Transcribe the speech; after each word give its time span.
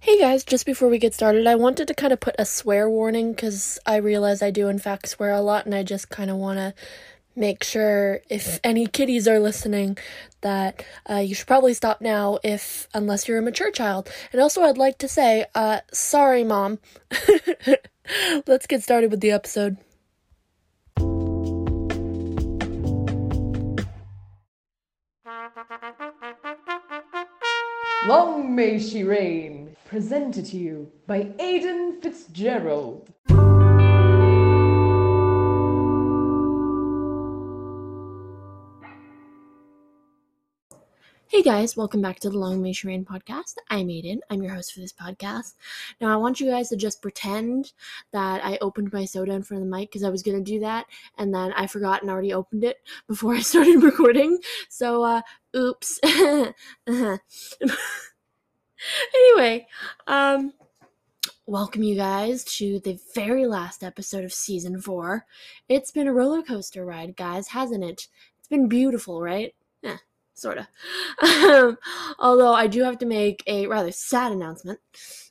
Hey 0.00 0.18
guys, 0.18 0.44
just 0.44 0.66
before 0.66 0.88
we 0.88 0.98
get 0.98 1.14
started, 1.14 1.46
I 1.46 1.54
wanted 1.54 1.88
to 1.88 1.94
kind 1.94 2.12
of 2.12 2.20
put 2.20 2.34
a 2.38 2.44
swear 2.44 2.90
warning 2.90 3.32
because 3.32 3.78
I 3.86 3.96
realize 3.96 4.42
I 4.42 4.50
do, 4.50 4.68
in 4.68 4.78
fact, 4.78 5.08
swear 5.08 5.32
a 5.32 5.40
lot, 5.40 5.64
and 5.64 5.74
I 5.74 5.82
just 5.82 6.10
kind 6.10 6.30
of 6.30 6.36
want 6.36 6.58
to 6.58 6.74
make 7.34 7.64
sure 7.64 8.20
if 8.28 8.60
any 8.62 8.86
kiddies 8.86 9.26
are 9.26 9.40
listening 9.40 9.96
that 10.42 10.84
uh, 11.08 11.16
you 11.16 11.34
should 11.34 11.46
probably 11.46 11.74
stop 11.74 12.00
now 12.00 12.38
if 12.44 12.86
unless 12.94 13.26
you're 13.26 13.38
a 13.38 13.42
mature 13.42 13.70
child. 13.70 14.08
And 14.30 14.40
also 14.40 14.62
i'd 14.62 14.78
like 14.78 14.98
to 14.98 15.08
say 15.08 15.46
uh, 15.54 15.80
sorry 15.92 16.44
mom. 16.44 16.78
Let's 18.46 18.66
get 18.66 18.82
started 18.82 19.10
with 19.10 19.20
the 19.20 19.32
episode 19.32 19.78
Long 28.06 28.54
may 28.54 28.78
she 28.78 29.02
reign, 29.02 29.74
presented 29.86 30.44
to 30.46 30.58
you 30.58 30.92
by 31.06 31.32
Aidan 31.38 32.02
Fitzgerald. 32.02 33.08
Hey 41.28 41.42
guys, 41.42 41.74
welcome 41.74 42.02
back 42.02 42.20
to 42.20 42.28
the 42.28 42.38
Long 42.38 42.62
May 42.62 42.74
Reign 42.84 43.04
podcast. 43.04 43.54
I'm 43.70 43.88
Aiden. 43.88 44.18
I'm 44.28 44.42
your 44.42 44.52
host 44.52 44.74
for 44.74 44.80
this 44.80 44.92
podcast. 44.92 45.54
Now, 45.98 46.12
I 46.12 46.16
want 46.16 46.38
you 46.38 46.50
guys 46.50 46.68
to 46.68 46.76
just 46.76 47.00
pretend 47.00 47.72
that 48.12 48.44
I 48.44 48.58
opened 48.60 48.92
my 48.92 49.06
soda 49.06 49.32
in 49.32 49.42
front 49.42 49.62
of 49.62 49.68
the 49.68 49.74
mic 49.74 49.90
because 49.90 50.04
I 50.04 50.10
was 50.10 50.22
going 50.22 50.36
to 50.36 50.44
do 50.44 50.60
that 50.60 50.84
and 51.16 51.34
then 51.34 51.54
I 51.54 51.66
forgot 51.66 52.02
and 52.02 52.10
already 52.10 52.34
opened 52.34 52.62
it 52.62 52.76
before 53.08 53.34
I 53.34 53.40
started 53.40 53.82
recording. 53.82 54.38
So, 54.68 55.02
uh, 55.02 55.22
oops. 55.56 55.98
anyway, 59.14 59.66
um, 60.06 60.52
welcome 61.46 61.82
you 61.82 61.96
guys 61.96 62.44
to 62.58 62.80
the 62.80 63.00
very 63.14 63.46
last 63.46 63.82
episode 63.82 64.24
of 64.24 64.32
season 64.32 64.78
four. 64.78 65.24
It's 65.70 65.90
been 65.90 66.06
a 66.06 66.12
roller 66.12 66.42
coaster 66.42 66.84
ride, 66.84 67.16
guys, 67.16 67.48
hasn't 67.48 67.82
it? 67.82 68.08
It's 68.38 68.48
been 68.48 68.68
beautiful, 68.68 69.22
right? 69.22 69.54
Sort 70.34 70.58
of. 70.58 70.66
Um, 71.22 71.78
although 72.18 72.52
I 72.52 72.66
do 72.66 72.82
have 72.82 72.98
to 72.98 73.06
make 73.06 73.42
a 73.46 73.66
rather 73.66 73.92
sad 73.92 74.32
announcement. 74.32 74.80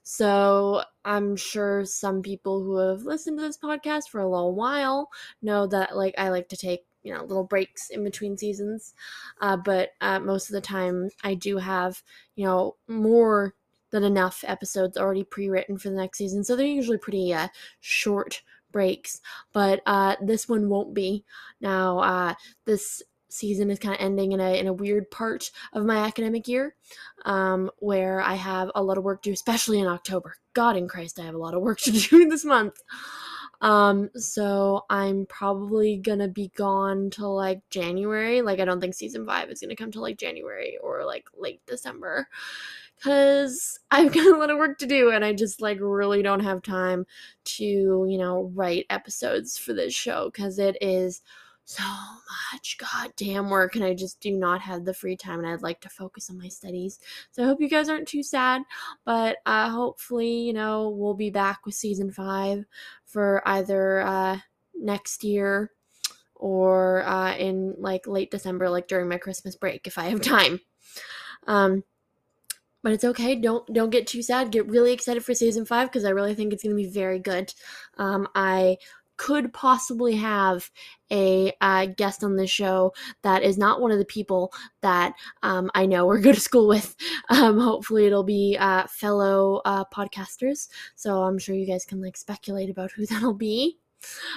So 0.03 0.83
I'm 1.05 1.35
sure 1.35 1.85
some 1.85 2.21
people 2.21 2.63
who 2.63 2.77
have 2.77 3.03
listened 3.03 3.37
to 3.39 3.43
this 3.45 3.57
podcast 3.57 4.09
for 4.09 4.21
a 4.21 4.29
little 4.29 4.53
while 4.55 5.09
know 5.41 5.67
that 5.67 5.95
like 5.95 6.15
I 6.17 6.29
like 6.29 6.49
to 6.49 6.57
take 6.57 6.85
you 7.03 7.13
know 7.13 7.23
little 7.23 7.43
breaks 7.43 7.89
in 7.89 8.03
between 8.03 8.37
seasons, 8.37 8.93
uh, 9.41 9.57
but 9.57 9.91
uh, 10.01 10.19
most 10.19 10.49
of 10.49 10.53
the 10.53 10.61
time 10.61 11.09
I 11.23 11.33
do 11.35 11.57
have 11.57 12.01
you 12.35 12.45
know 12.45 12.75
more 12.87 13.55
than 13.91 14.03
enough 14.03 14.43
episodes 14.47 14.97
already 14.97 15.23
pre-written 15.23 15.77
for 15.77 15.89
the 15.89 15.95
next 15.95 16.17
season. 16.17 16.43
So 16.43 16.55
they're 16.55 16.65
usually 16.65 16.97
pretty 16.97 17.33
uh, 17.33 17.49
short 17.79 18.41
breaks, 18.71 19.21
but 19.53 19.81
uh, 19.85 20.15
this 20.21 20.49
one 20.49 20.67
won't 20.67 20.93
be. 20.93 21.23
Now, 21.61 21.99
uh, 21.99 22.33
this 22.65 23.03
season 23.33 23.69
is 23.69 23.79
kind 23.79 23.95
of 23.95 24.01
ending 24.01 24.31
in 24.31 24.39
a 24.39 24.59
in 24.59 24.67
a 24.67 24.73
weird 24.73 25.09
part 25.11 25.51
of 25.73 25.85
my 25.85 25.97
academic 25.97 26.47
year, 26.47 26.75
um, 27.25 27.69
where 27.79 28.21
I 28.21 28.35
have 28.35 28.71
a 28.75 28.83
lot 28.83 28.97
of 28.97 29.03
work 29.03 29.21
to 29.23 29.29
do, 29.29 29.33
especially 29.33 29.79
in 29.79 29.87
October. 29.87 30.35
God 30.53 30.77
in 30.77 30.87
Christ, 30.87 31.19
I 31.19 31.23
have 31.25 31.35
a 31.35 31.39
lot 31.39 31.53
of 31.53 31.61
work 31.61 31.79
to 31.81 31.91
do 31.91 32.29
this 32.29 32.45
month. 32.45 32.75
Um, 33.61 34.09
so 34.15 34.83
I'm 34.89 35.25
probably 35.27 35.97
gonna 35.97 36.27
be 36.27 36.51
gone 36.55 37.09
till 37.09 37.33
like 37.33 37.61
January. 37.69 38.41
Like 38.41 38.59
I 38.59 38.65
don't 38.65 38.81
think 38.81 38.93
season 38.93 39.25
five 39.25 39.49
is 39.49 39.61
gonna 39.61 39.75
come 39.75 39.89
till 39.89 40.01
like 40.01 40.17
January 40.17 40.77
or 40.83 41.05
like 41.05 41.25
late 41.33 41.61
December. 41.65 42.27
Cause 43.01 43.79
I've 43.91 44.13
got 44.13 44.25
a 44.25 44.37
lot 44.37 44.49
of 44.49 44.57
work 44.57 44.77
to 44.79 44.85
do 44.85 45.11
and 45.11 45.25
I 45.25 45.33
just 45.33 45.61
like 45.61 45.77
really 45.81 46.21
don't 46.21 46.41
have 46.41 46.61
time 46.61 47.05
to, 47.45 47.63
you 47.63 48.17
know, 48.17 48.51
write 48.53 48.85
episodes 48.89 49.57
for 49.57 49.73
this 49.73 49.93
show 49.93 50.29
because 50.31 50.59
it 50.59 50.77
is 50.81 51.21
so 51.65 51.83
much 52.51 52.77
goddamn 52.77 53.49
work 53.49 53.75
and 53.75 53.85
I 53.85 53.93
just 53.93 54.19
do 54.19 54.31
not 54.31 54.61
have 54.61 54.83
the 54.83 54.93
free 54.93 55.15
time 55.15 55.39
and 55.39 55.47
I'd 55.47 55.61
like 55.61 55.79
to 55.81 55.89
focus 55.89 56.29
on 56.29 56.37
my 56.37 56.49
studies. 56.49 56.99
So 57.31 57.43
I 57.43 57.45
hope 57.45 57.61
you 57.61 57.69
guys 57.69 57.89
aren't 57.89 58.07
too 58.07 58.23
sad, 58.23 58.63
but 59.05 59.37
uh 59.45 59.69
hopefully, 59.69 60.41
you 60.41 60.53
know, 60.53 60.89
we'll 60.89 61.13
be 61.13 61.29
back 61.29 61.65
with 61.65 61.75
season 61.75 62.11
5 62.11 62.65
for 63.05 63.41
either 63.45 64.01
uh 64.01 64.37
next 64.75 65.23
year 65.23 65.71
or 66.35 67.03
uh 67.03 67.35
in 67.35 67.75
like 67.77 68.07
late 68.07 68.31
December 68.31 68.69
like 68.69 68.87
during 68.87 69.07
my 69.07 69.17
Christmas 69.17 69.55
break 69.55 69.87
if 69.87 69.97
I 69.97 70.05
have 70.05 70.21
time. 70.21 70.59
Um 71.47 71.83
but 72.83 72.91
it's 72.91 73.05
okay. 73.05 73.35
Don't 73.35 73.65
don't 73.73 73.89
get 73.89 74.07
too 74.07 74.21
sad. 74.21 74.51
Get 74.51 74.67
really 74.67 74.91
excited 74.91 75.23
for 75.23 75.33
season 75.33 75.63
five 75.65 75.87
because 75.87 76.03
I 76.03 76.09
really 76.09 76.35
think 76.35 76.51
it's 76.51 76.63
to 76.63 76.75
be 76.75 76.85
very 76.85 77.17
good. 77.17 77.53
Um, 77.97 78.27
I 78.35 78.77
could 79.23 79.53
possibly 79.53 80.17
have 80.17 80.69
a 81.09 81.53
uh, 81.61 81.85
guest 81.85 82.25
on 82.25 82.35
the 82.35 82.45
show 82.45 82.93
that 83.21 83.41
is 83.41 83.57
not 83.57 83.79
one 83.79 83.89
of 83.89 83.97
the 83.97 84.03
people 84.03 84.51
that 84.81 85.13
um, 85.43 85.71
I 85.73 85.85
know 85.85 86.05
or 86.07 86.19
go 86.19 86.33
to 86.33 86.39
school 86.41 86.67
with. 86.67 86.93
Um, 87.29 87.57
hopefully, 87.57 88.05
it'll 88.05 88.25
be 88.25 88.57
uh, 88.59 88.85
fellow 88.87 89.61
uh, 89.63 89.85
podcasters. 89.85 90.67
So 90.95 91.21
I'm 91.21 91.39
sure 91.39 91.55
you 91.55 91.65
guys 91.65 91.85
can 91.85 92.01
like 92.01 92.17
speculate 92.17 92.69
about 92.69 92.91
who 92.91 93.05
that'll 93.09 93.33
be. 93.33 93.77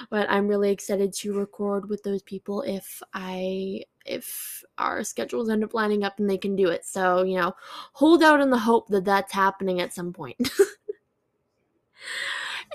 But 0.09 0.29
I'm 0.29 0.47
really 0.47 0.71
excited 0.71 1.11
to 1.15 1.33
record 1.33 1.89
with 1.89 2.01
those 2.03 2.21
people 2.21 2.61
if 2.61 3.03
I 3.13 3.83
if 4.05 4.63
our 4.77 5.03
schedules 5.03 5.49
end 5.49 5.65
up 5.65 5.73
lining 5.73 6.05
up 6.05 6.17
and 6.17 6.29
they 6.29 6.37
can 6.37 6.55
do 6.55 6.69
it. 6.69 6.85
So 6.85 7.23
you 7.23 7.35
know, 7.35 7.53
hold 7.91 8.23
out 8.23 8.39
in 8.39 8.51
the 8.51 8.57
hope 8.57 8.87
that 8.87 9.03
that's 9.03 9.33
happening 9.33 9.81
at 9.81 9.93
some 9.93 10.13
point. 10.13 10.49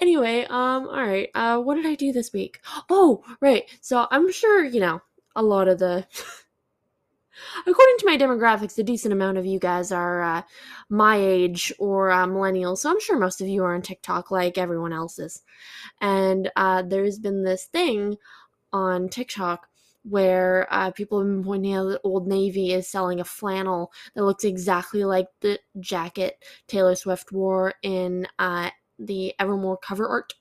Anyway, 0.01 0.45
um, 0.45 0.89
all 0.89 1.07
right. 1.07 1.29
Uh, 1.35 1.59
what 1.59 1.75
did 1.75 1.87
I 1.87 1.95
do 1.95 2.13
this 2.13 2.33
week? 2.33 2.61
Oh, 2.89 3.23
right. 3.41 3.65
So 3.81 4.07
I'm 4.11 4.33
sure 4.33 4.65
you 4.65 4.81
know 4.81 5.01
a 5.37 5.43
lot 5.43 5.69
of 5.69 5.79
the. 5.79 6.07
According 7.67 7.97
to 7.99 8.07
my 8.07 8.17
demographics, 8.19 8.79
a 8.79 8.83
decent 8.83 9.13
amount 9.13 9.39
of 9.39 9.47
you 9.47 9.59
guys 9.59 9.91
are 9.91 10.23
uh, 10.23 10.43
my 10.91 11.17
age 11.17 11.73
or 11.79 12.11
uh, 12.11 12.27
millennials, 12.27 12.79
so 12.79 12.91
I'm 12.91 13.01
sure 13.01 13.19
most 13.19 13.41
of 13.41 13.49
you 13.49 13.65
are 13.65 13.75
on 13.75 13.83
TikTok 13.83 14.31
like 14.31 14.59
everyone 14.59 14.93
else 14.93 15.19
is. 15.19 15.43
And 16.01 16.51
uh, 16.57 16.83
there's 16.83 17.19
been 17.19 17.43
this 17.43 17.65
thing 17.65 18.17
on 18.73 19.09
TikTok 19.09 19.67
where 20.05 20.67
uh, 20.71 20.91
people 20.91 21.21
have 21.21 21.29
been 21.29 21.45
pointing 21.45 21.75
out 21.75 21.85
that 21.85 22.01
Old 22.05 22.27
Navy 22.27 22.73
is 22.73 22.89
selling 22.89 23.21
a 23.21 23.25
flannel 23.25 23.93
that 24.15 24.25
looks 24.25 24.45
exactly 24.45 25.05
like 25.05 25.29
the 25.41 25.59
jacket 25.81 26.43
Taylor 26.67 26.95
Swift 26.95 27.33
wore 27.33 27.75
in 27.83 28.27
uh, 28.39 28.71
the 28.99 29.35
Evermore 29.39 29.77
cover 29.77 30.09
art. 30.09 30.35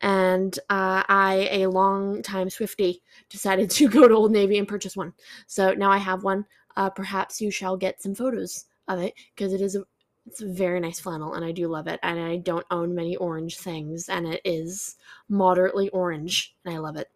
And 0.00 0.58
uh, 0.70 1.04
I, 1.08 1.48
a 1.52 1.66
long 1.66 2.22
time 2.22 2.48
Swifty, 2.48 3.02
decided 3.28 3.70
to 3.70 3.88
go 3.88 4.08
to 4.08 4.14
Old 4.14 4.32
Navy 4.32 4.58
and 4.58 4.66
purchase 4.66 4.96
one. 4.96 5.12
So 5.46 5.72
now 5.72 5.90
I 5.90 5.98
have 5.98 6.24
one. 6.24 6.46
Uh, 6.76 6.88
perhaps 6.88 7.40
you 7.40 7.50
shall 7.50 7.76
get 7.76 8.00
some 8.00 8.14
photos 8.14 8.66
of 8.88 9.00
it 9.00 9.14
because 9.34 9.52
it 9.52 9.60
is 9.60 9.76
a 9.76 9.84
it's 10.26 10.42
a 10.42 10.46
very 10.46 10.78
nice 10.80 11.00
flannel 11.00 11.34
and 11.34 11.44
I 11.44 11.50
do 11.50 11.66
love 11.66 11.86
it. 11.86 11.98
And 12.02 12.20
I 12.20 12.36
don't 12.36 12.66
own 12.70 12.94
many 12.94 13.16
orange 13.16 13.58
things, 13.58 14.08
and 14.08 14.26
it 14.26 14.40
is 14.44 14.96
moderately 15.28 15.88
orange, 15.90 16.54
and 16.64 16.74
I 16.74 16.78
love 16.78 16.96
it. 16.96 17.08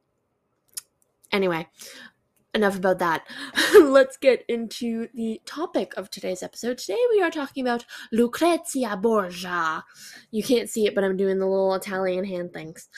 Anyway, 1.33 1.67
enough 2.55 2.77
about 2.77 2.99
that. 3.01 3.27
Let's 3.81 4.17
get 4.17 4.45
into 4.49 5.09
the 5.15 5.41
topic 5.45 5.93
of 5.97 6.11
today's 6.11 6.43
episode. 6.43 6.79
Today 6.79 6.99
we 7.11 7.21
are 7.21 7.31
talking 7.31 7.67
about 7.67 7.85
Lucrezia 8.13 8.97
Borgia. 8.97 9.85
You 10.31 10.43
can't 10.43 10.71
see 10.71 10.87
it, 10.87 10.95
but 10.95 11.05
I'm 11.05 11.17
doing 11.17 11.39
the 11.39 11.47
little 11.47 11.75
Italian 11.75 12.25
hand 12.25 12.53
things. 12.53 12.89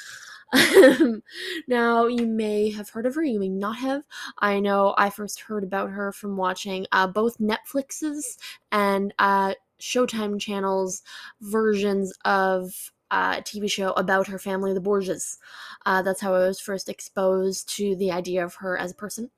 now, 1.68 2.06
you 2.06 2.26
may 2.26 2.70
have 2.70 2.90
heard 2.90 3.06
of 3.06 3.14
her, 3.14 3.24
you 3.24 3.40
may 3.40 3.48
not 3.48 3.78
have. 3.78 4.02
I 4.38 4.60
know 4.60 4.94
I 4.96 5.10
first 5.10 5.40
heard 5.40 5.64
about 5.64 5.90
her 5.90 6.12
from 6.12 6.36
watching 6.36 6.86
uh, 6.92 7.08
both 7.08 7.38
Netflix's 7.38 8.38
and 8.70 9.12
uh, 9.18 9.54
Showtime 9.80 10.40
channel's 10.40 11.02
versions 11.40 12.12
of 12.24 12.92
uh, 13.10 13.36
TV 13.36 13.70
show 13.70 13.92
about 13.92 14.26
her 14.26 14.38
family, 14.38 14.72
the 14.72 14.80
Borgias. 14.80 15.38
Uh, 15.84 16.02
that's 16.02 16.20
how 16.20 16.34
I 16.34 16.46
was 16.46 16.60
first 16.60 16.88
exposed 16.88 17.68
to 17.76 17.96
the 17.96 18.10
idea 18.12 18.44
of 18.44 18.54
her 18.56 18.76
as 18.76 18.90
a 18.90 18.94
person. 18.94 19.30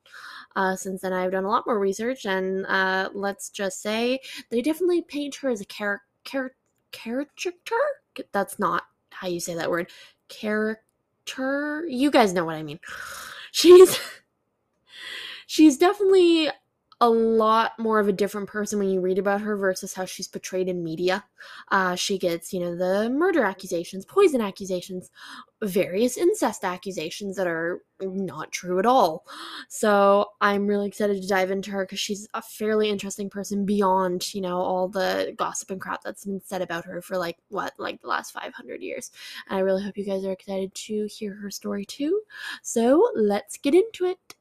Uh, 0.55 0.75
since 0.75 1.01
then, 1.01 1.13
I've 1.13 1.31
done 1.31 1.45
a 1.45 1.49
lot 1.49 1.67
more 1.67 1.79
research, 1.79 2.25
and 2.25 2.65
uh, 2.65 3.09
let's 3.13 3.49
just 3.49 3.81
say 3.81 4.19
they 4.49 4.61
definitely 4.61 5.01
paint 5.01 5.35
her 5.35 5.49
as 5.49 5.61
a 5.61 5.65
character. 5.65 6.03
char-. 6.23 6.51
That's 8.31 8.59
not 8.59 8.83
how 9.11 9.27
you 9.27 9.39
say 9.39 9.53
that 9.55 9.69
word. 9.69 9.89
Character. 10.27 11.85
You 11.87 12.11
guys 12.11 12.33
know 12.33 12.45
what 12.45 12.55
I 12.55 12.63
mean. 12.63 12.79
She's 13.51 13.99
she's 15.47 15.77
definitely 15.77 16.49
a 17.01 17.09
lot 17.09 17.79
more 17.79 17.99
of 17.99 18.09
a 18.09 18.13
different 18.13 18.49
person 18.49 18.77
when 18.77 18.89
you 18.89 18.99
read 18.99 19.17
about 19.17 19.39
her 19.39 19.55
versus 19.55 19.93
how 19.93 20.03
she's 20.03 20.27
portrayed 20.27 20.67
in 20.67 20.83
media. 20.83 21.23
Uh, 21.71 21.95
she 21.95 22.17
gets, 22.17 22.51
you 22.51 22.59
know, 22.59 22.75
the 22.75 23.09
murder 23.09 23.43
accusations, 23.43 24.05
poison 24.05 24.41
accusations, 24.41 25.09
various 25.61 26.17
incest 26.17 26.65
accusations 26.65 27.37
that 27.37 27.47
are 27.47 27.81
not 28.01 28.51
true 28.51 28.79
at 28.79 28.85
all. 28.85 29.25
So 29.69 30.25
I'm 30.41 30.67
really 30.67 30.87
excited 30.87 31.21
to 31.21 31.27
dive 31.27 31.51
into 31.51 31.71
her 31.71 31.85
because 31.85 32.01
she's 32.01 32.27
a 32.33 32.41
fairly 32.41 32.89
interesting 32.89 33.29
person 33.29 33.65
beyond, 33.65 34.33
you 34.33 34.41
know, 34.41 34.57
all 34.57 34.89
the 34.89 35.33
gossip 35.37 35.71
and 35.71 35.79
crap 35.79 36.03
that's 36.03 36.25
been 36.25 36.41
said 36.43 36.61
about 36.61 36.83
her 36.83 37.01
for 37.01 37.17
like 37.17 37.37
what, 37.47 37.73
like 37.77 38.01
the 38.01 38.07
last 38.07 38.31
500 38.31 38.81
years. 38.81 39.11
And 39.47 39.57
I 39.57 39.61
really 39.61 39.83
hope 39.83 39.97
you 39.97 40.05
guys 40.05 40.25
are 40.25 40.33
excited 40.33 40.73
to 40.73 41.07
hear 41.09 41.33
her 41.35 41.49
story 41.49 41.85
too. 41.85 42.21
So 42.61 43.09
let's 43.15 43.57
get 43.57 43.73
into 43.73 44.03
it. 44.05 44.35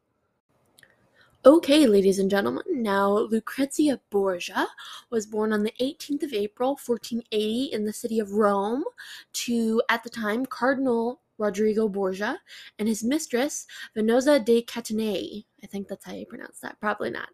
Okay, 1.46 1.87
ladies 1.87 2.19
and 2.19 2.29
gentlemen, 2.29 2.64
now 2.69 3.11
Lucrezia 3.11 4.00
Borgia 4.11 4.67
was 5.08 5.25
born 5.25 5.52
on 5.52 5.62
the 5.62 5.73
18th 5.81 6.25
of 6.25 6.32
April, 6.32 6.70
1480, 6.70 7.70
in 7.73 7.85
the 7.85 7.93
city 7.93 8.19
of 8.19 8.32
Rome 8.32 8.82
to, 9.35 9.81
at 9.88 10.02
the 10.02 10.11
time, 10.11 10.46
Cardinal 10.46 11.20
Rodrigo 11.38 11.88
Borgia 11.88 12.38
and 12.79 12.88
his 12.88 13.05
mistress, 13.05 13.67
Vannozza 13.96 14.44
de 14.44 14.62
Catanei. 14.62 15.44
I 15.62 15.67
think 15.67 15.88
that's 15.88 16.05
how 16.05 16.12
you 16.12 16.26
pronounce 16.26 16.61
that. 16.61 16.81
Probably 16.81 17.11
not. 17.11 17.29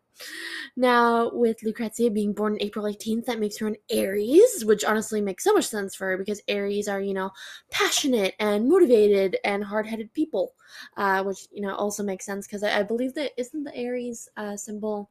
Now, 0.76 1.30
with 1.32 1.62
Lucrezia 1.62 2.10
being 2.10 2.32
born 2.32 2.56
April 2.60 2.86
18th, 2.86 3.26
that 3.26 3.40
makes 3.40 3.58
her 3.58 3.66
an 3.66 3.76
Aries, 3.90 4.64
which 4.64 4.84
honestly 4.84 5.20
makes 5.20 5.44
so 5.44 5.52
much 5.52 5.66
sense 5.66 5.94
for 5.94 6.08
her 6.08 6.18
because 6.18 6.40
Aries 6.48 6.88
are, 6.88 7.00
you 7.00 7.14
know, 7.14 7.30
passionate 7.70 8.34
and 8.38 8.68
motivated 8.68 9.36
and 9.44 9.64
hard 9.64 9.86
headed 9.86 10.12
people, 10.12 10.54
uh, 10.96 11.22
which, 11.22 11.48
you 11.52 11.62
know, 11.62 11.74
also 11.74 12.02
makes 12.02 12.24
sense 12.24 12.46
because 12.46 12.62
I, 12.62 12.80
I, 12.80 12.82
believe 12.82 13.14
that 13.14 13.32
isn't 13.36 13.64
the 13.64 13.76
Aries 13.76 14.28
uh, 14.36 14.56
symbol 14.56 15.10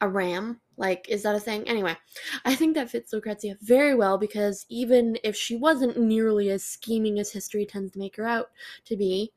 a 0.00 0.08
ram? 0.08 0.60
Like, 0.76 1.08
is 1.08 1.24
that 1.24 1.34
a 1.34 1.40
thing? 1.40 1.68
Anyway, 1.68 1.96
I 2.44 2.54
think 2.54 2.74
that 2.74 2.90
fits 2.90 3.12
Lucrezia 3.12 3.56
very 3.60 3.94
well 3.94 4.16
because 4.16 4.64
even 4.68 5.18
if 5.24 5.34
she 5.34 5.56
wasn't 5.56 5.98
nearly 5.98 6.50
as 6.50 6.64
scheming 6.64 7.18
as 7.18 7.32
history 7.32 7.66
tends 7.66 7.92
to 7.92 7.98
make 7.98 8.16
her 8.16 8.26
out 8.26 8.50
to 8.84 8.96
be, 8.96 9.32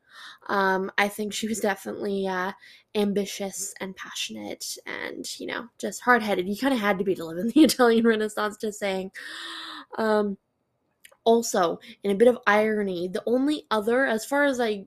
um, 0.48 0.92
I 0.98 1.08
think 1.08 1.34
she 1.34 1.48
was 1.48 1.60
definitely 1.60 2.28
uh, 2.28 2.52
ambitious 2.94 3.74
and 3.80 3.96
passionate 3.96 4.78
and, 4.86 5.25
you 5.40 5.48
know, 5.48 5.68
just 5.80 6.02
hard 6.02 6.22
headed. 6.22 6.48
You 6.48 6.58
kind 6.58 6.74
of 6.74 6.80
had 6.80 7.00
to 7.00 7.04
be 7.04 7.16
to 7.16 7.25
live 7.25 7.40
in 7.40 7.48
the 7.48 7.62
Italian 7.63 8.06
Renaissance, 8.06 8.58
just 8.58 8.80
saying. 8.80 9.12
Um, 9.98 10.38
also, 11.24 11.80
in 12.04 12.12
a 12.12 12.16
bit 12.16 12.28
of 12.28 12.40
irony, 12.48 13.08
the 13.08 13.24
only 13.25 13.66
other, 13.69 14.06
as 14.06 14.25
far 14.25 14.44
as 14.44 14.60
I 14.60 14.86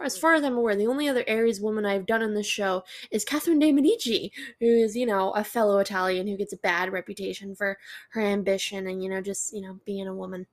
as 0.00 0.18
far 0.18 0.34
as 0.34 0.42
I'm 0.42 0.56
aware, 0.56 0.76
the 0.76 0.86
only 0.86 1.08
other 1.08 1.24
Aries 1.26 1.60
woman 1.60 1.86
I've 1.86 2.06
done 2.06 2.22
in 2.22 2.34
this 2.34 2.46
show 2.46 2.84
is 3.10 3.24
Catherine 3.24 3.58
de 3.58 3.72
Medici, 3.72 4.32
who 4.60 4.66
is, 4.66 4.96
you 4.96 5.06
know, 5.06 5.30
a 5.32 5.44
fellow 5.44 5.78
Italian 5.78 6.26
who 6.26 6.36
gets 6.36 6.52
a 6.52 6.58
bad 6.58 6.92
reputation 6.92 7.54
for 7.54 7.78
her 8.10 8.20
ambition 8.20 8.86
and, 8.86 9.02
you 9.02 9.10
know, 9.10 9.20
just, 9.20 9.52
you 9.52 9.62
know, 9.62 9.80
being 9.84 10.08
a 10.08 10.14
woman. 10.14 10.46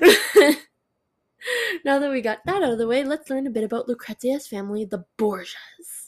now 1.84 1.98
that 1.98 2.10
we 2.10 2.20
got 2.20 2.44
that 2.46 2.62
out 2.62 2.72
of 2.72 2.78
the 2.78 2.86
way, 2.86 3.04
let's 3.04 3.30
learn 3.30 3.46
a 3.46 3.50
bit 3.50 3.64
about 3.64 3.88
Lucrezia's 3.88 4.46
family, 4.46 4.84
the 4.84 5.04
Borgias. 5.18 6.03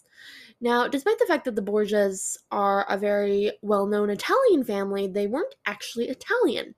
Now, 0.60 0.88
despite 0.88 1.18
the 1.18 1.26
fact 1.26 1.44
that 1.44 1.54
the 1.54 1.62
Borgias 1.62 2.38
are 2.50 2.86
a 2.88 2.96
very 2.96 3.52
well 3.60 3.86
known 3.86 4.08
Italian 4.08 4.64
family, 4.64 5.06
they 5.06 5.26
weren't 5.26 5.54
actually 5.66 6.08
Italian. 6.08 6.74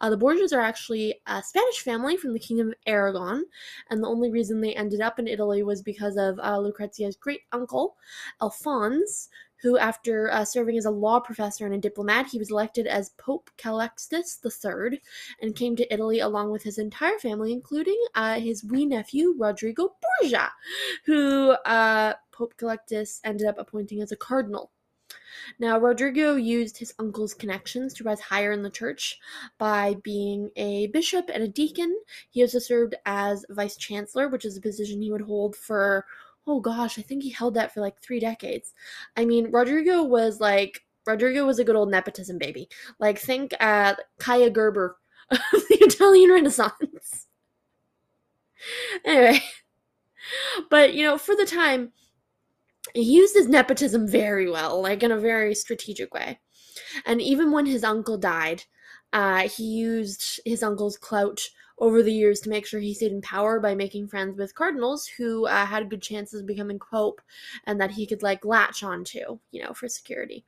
Uh, 0.00 0.10
the 0.10 0.16
Borgias 0.16 0.52
are 0.52 0.60
actually 0.60 1.20
a 1.26 1.42
Spanish 1.42 1.80
family 1.80 2.16
from 2.16 2.32
the 2.32 2.38
Kingdom 2.38 2.68
of 2.68 2.74
Aragon, 2.86 3.44
and 3.90 4.02
the 4.02 4.08
only 4.08 4.30
reason 4.30 4.60
they 4.60 4.74
ended 4.74 5.00
up 5.00 5.18
in 5.18 5.26
Italy 5.26 5.64
was 5.64 5.82
because 5.82 6.16
of 6.16 6.38
uh, 6.38 6.58
Lucrezia's 6.58 7.16
great 7.16 7.40
uncle, 7.50 7.96
Alphonse, 8.40 9.28
who, 9.62 9.76
after 9.76 10.30
uh, 10.30 10.44
serving 10.44 10.78
as 10.78 10.84
a 10.84 10.90
law 10.90 11.18
professor 11.18 11.66
and 11.66 11.74
a 11.74 11.78
diplomat, 11.78 12.26
he 12.26 12.38
was 12.38 12.50
elected 12.50 12.86
as 12.86 13.10
Pope 13.18 13.50
Calixtus 13.58 14.38
III 14.44 15.00
and 15.42 15.56
came 15.56 15.74
to 15.76 15.92
Italy 15.92 16.20
along 16.20 16.50
with 16.50 16.62
his 16.62 16.78
entire 16.78 17.18
family, 17.18 17.52
including 17.52 18.00
uh, 18.14 18.38
his 18.38 18.64
wee 18.64 18.86
nephew, 18.86 19.34
Rodrigo 19.36 19.96
Borgia, 20.20 20.52
who 21.04 21.50
uh, 21.64 22.14
Pope 22.38 22.54
Calixtus 22.56 23.20
ended 23.24 23.48
up 23.48 23.58
appointing 23.58 24.00
as 24.00 24.12
a 24.12 24.16
cardinal. 24.16 24.70
Now, 25.58 25.78
Rodrigo 25.78 26.36
used 26.36 26.78
his 26.78 26.94
uncle's 26.98 27.34
connections 27.34 27.92
to 27.94 28.04
rise 28.04 28.20
higher 28.20 28.52
in 28.52 28.62
the 28.62 28.70
church 28.70 29.18
by 29.58 29.96
being 30.04 30.50
a 30.54 30.86
bishop 30.88 31.30
and 31.32 31.42
a 31.42 31.48
deacon. 31.48 31.96
He 32.30 32.42
also 32.42 32.60
served 32.60 32.94
as 33.06 33.44
vice 33.50 33.76
chancellor, 33.76 34.28
which 34.28 34.44
is 34.44 34.56
a 34.56 34.60
position 34.60 35.02
he 35.02 35.10
would 35.10 35.22
hold 35.22 35.56
for 35.56 36.06
oh 36.46 36.60
gosh, 36.60 36.98
I 36.98 37.02
think 37.02 37.22
he 37.22 37.30
held 37.30 37.54
that 37.54 37.74
for 37.74 37.82
like 37.82 38.00
three 38.00 38.20
decades. 38.20 38.72
I 39.16 39.26
mean, 39.26 39.50
Rodrigo 39.50 40.02
was 40.02 40.40
like 40.40 40.86
Rodrigo 41.06 41.44
was 41.44 41.58
a 41.58 41.64
good 41.64 41.76
old 41.76 41.90
nepotism 41.90 42.38
baby. 42.38 42.68
Like 42.98 43.18
think 43.18 43.52
uh 43.60 43.96
Kaia 44.18 44.52
Gerber 44.52 44.96
of 45.30 45.38
the 45.68 45.78
Italian 45.80 46.30
Renaissance. 46.30 47.26
anyway, 49.04 49.42
but 50.70 50.94
you 50.94 51.04
know, 51.04 51.18
for 51.18 51.36
the 51.36 51.46
time, 51.46 51.92
he 52.94 53.02
used 53.02 53.34
his 53.34 53.48
nepotism 53.48 54.06
very 54.06 54.50
well, 54.50 54.80
like 54.80 55.02
in 55.02 55.12
a 55.12 55.18
very 55.18 55.54
strategic 55.54 56.12
way. 56.14 56.40
And 57.06 57.20
even 57.20 57.52
when 57.52 57.66
his 57.66 57.84
uncle 57.84 58.18
died, 58.18 58.64
uh, 59.12 59.48
he 59.48 59.64
used 59.64 60.40
his 60.44 60.62
uncle's 60.62 60.96
clout 60.96 61.40
over 61.78 62.02
the 62.02 62.12
years 62.12 62.40
to 62.40 62.50
make 62.50 62.66
sure 62.66 62.80
he 62.80 62.94
stayed 62.94 63.12
in 63.12 63.22
power 63.22 63.60
by 63.60 63.74
making 63.74 64.08
friends 64.08 64.36
with 64.36 64.54
cardinals 64.54 65.06
who 65.06 65.46
uh, 65.46 65.64
had 65.64 65.90
good 65.90 66.02
chances 66.02 66.40
of 66.40 66.46
becoming 66.46 66.78
pope 66.78 67.20
and 67.64 67.80
that 67.80 67.92
he 67.92 68.06
could 68.06 68.22
like 68.22 68.44
latch 68.44 68.82
onto, 68.82 69.38
you 69.52 69.62
know, 69.62 69.72
for 69.72 69.88
security. 69.88 70.44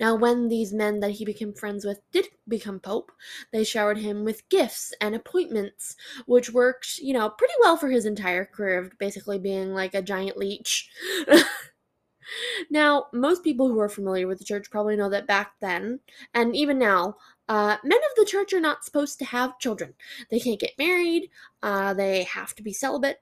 Now, 0.00 0.14
when 0.14 0.48
these 0.48 0.72
men 0.72 1.00
that 1.00 1.12
he 1.12 1.24
became 1.24 1.52
friends 1.52 1.84
with 1.84 2.00
did 2.12 2.28
become 2.46 2.80
pope, 2.80 3.12
they 3.52 3.64
showered 3.64 3.98
him 3.98 4.24
with 4.24 4.48
gifts 4.48 4.92
and 5.00 5.14
appointments, 5.14 5.96
which 6.26 6.52
worked, 6.52 6.98
you 6.98 7.12
know, 7.12 7.30
pretty 7.30 7.54
well 7.60 7.76
for 7.76 7.88
his 7.90 8.04
entire 8.06 8.44
career 8.44 8.78
of 8.78 8.98
basically 8.98 9.38
being 9.38 9.72
like 9.72 9.94
a 9.94 10.02
giant 10.02 10.36
leech. 10.36 10.88
now, 12.70 13.06
most 13.12 13.44
people 13.44 13.68
who 13.68 13.78
are 13.78 13.88
familiar 13.88 14.26
with 14.26 14.38
the 14.38 14.44
church 14.44 14.70
probably 14.70 14.96
know 14.96 15.10
that 15.10 15.26
back 15.26 15.52
then, 15.60 16.00
and 16.34 16.54
even 16.54 16.78
now, 16.78 17.16
uh, 17.48 17.78
men 17.82 17.98
of 17.98 18.14
the 18.16 18.26
church 18.30 18.52
are 18.52 18.60
not 18.60 18.84
supposed 18.84 19.18
to 19.18 19.24
have 19.24 19.58
children. 19.58 19.94
They 20.30 20.38
can't 20.38 20.60
get 20.60 20.78
married, 20.78 21.30
uh, 21.62 21.94
they 21.94 22.24
have 22.24 22.54
to 22.56 22.62
be 22.62 22.72
celibate, 22.72 23.20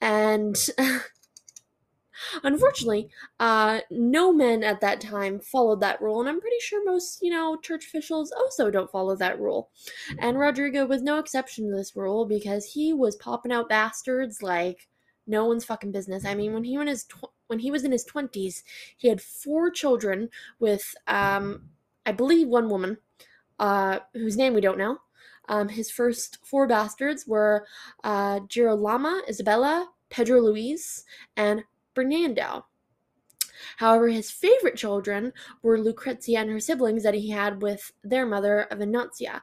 and 0.00 0.56
unfortunately, 2.42 3.08
uh, 3.40 3.80
no 3.90 4.32
men 4.32 4.62
at 4.62 4.80
that 4.80 5.00
time 5.00 5.40
followed 5.40 5.80
that 5.80 6.00
rule, 6.00 6.20
and 6.20 6.28
I'm 6.28 6.40
pretty 6.40 6.60
sure 6.60 6.84
most, 6.84 7.20
you 7.22 7.30
know, 7.30 7.56
church 7.56 7.86
officials 7.86 8.32
also 8.32 8.70
don't 8.70 8.90
follow 8.90 9.16
that 9.16 9.40
rule. 9.40 9.70
And 10.18 10.38
Rodrigo 10.38 10.86
was 10.86 11.02
no 11.02 11.18
exception 11.18 11.68
to 11.68 11.76
this 11.76 11.96
rule 11.96 12.26
because 12.26 12.64
he 12.64 12.92
was 12.92 13.16
popping 13.16 13.52
out 13.52 13.68
bastards 13.68 14.42
like 14.42 14.88
no 15.26 15.44
one's 15.44 15.64
fucking 15.64 15.92
business. 15.92 16.24
I 16.24 16.34
mean, 16.34 16.54
when 16.54 16.64
he 16.64 16.78
was 16.78 17.04
tw- 17.04 17.32
when 17.48 17.58
he 17.58 17.70
was 17.70 17.84
in 17.84 17.92
his 17.92 18.04
twenties, 18.04 18.64
he 18.96 19.08
had 19.08 19.20
four 19.20 19.70
children 19.70 20.28
with, 20.58 20.94
um, 21.06 21.68
I 22.04 22.12
believe, 22.12 22.48
one 22.48 22.68
woman 22.68 22.98
uh, 23.58 24.00
whose 24.14 24.36
name 24.36 24.54
we 24.54 24.60
don't 24.60 24.78
know. 24.78 24.98
Um, 25.48 25.68
his 25.68 25.90
first 25.90 26.38
four 26.44 26.66
bastards 26.66 27.26
were 27.26 27.66
uh, 28.04 28.40
Girolama, 28.40 29.26
Isabella, 29.28 29.88
Pedro 30.10 30.40
Luis, 30.40 31.04
and 31.36 31.64
Bernardo. 31.98 32.64
However, 33.76 34.08
his 34.08 34.30
favorite 34.30 34.76
children 34.76 35.32
were 35.62 35.80
Lucrezia 35.80 36.40
and 36.40 36.50
her 36.50 36.60
siblings 36.60 37.02
that 37.02 37.14
he 37.14 37.28
had 37.28 37.60
with 37.60 37.92
their 38.04 38.24
mother, 38.24 38.68
Venanzia. 38.70 39.40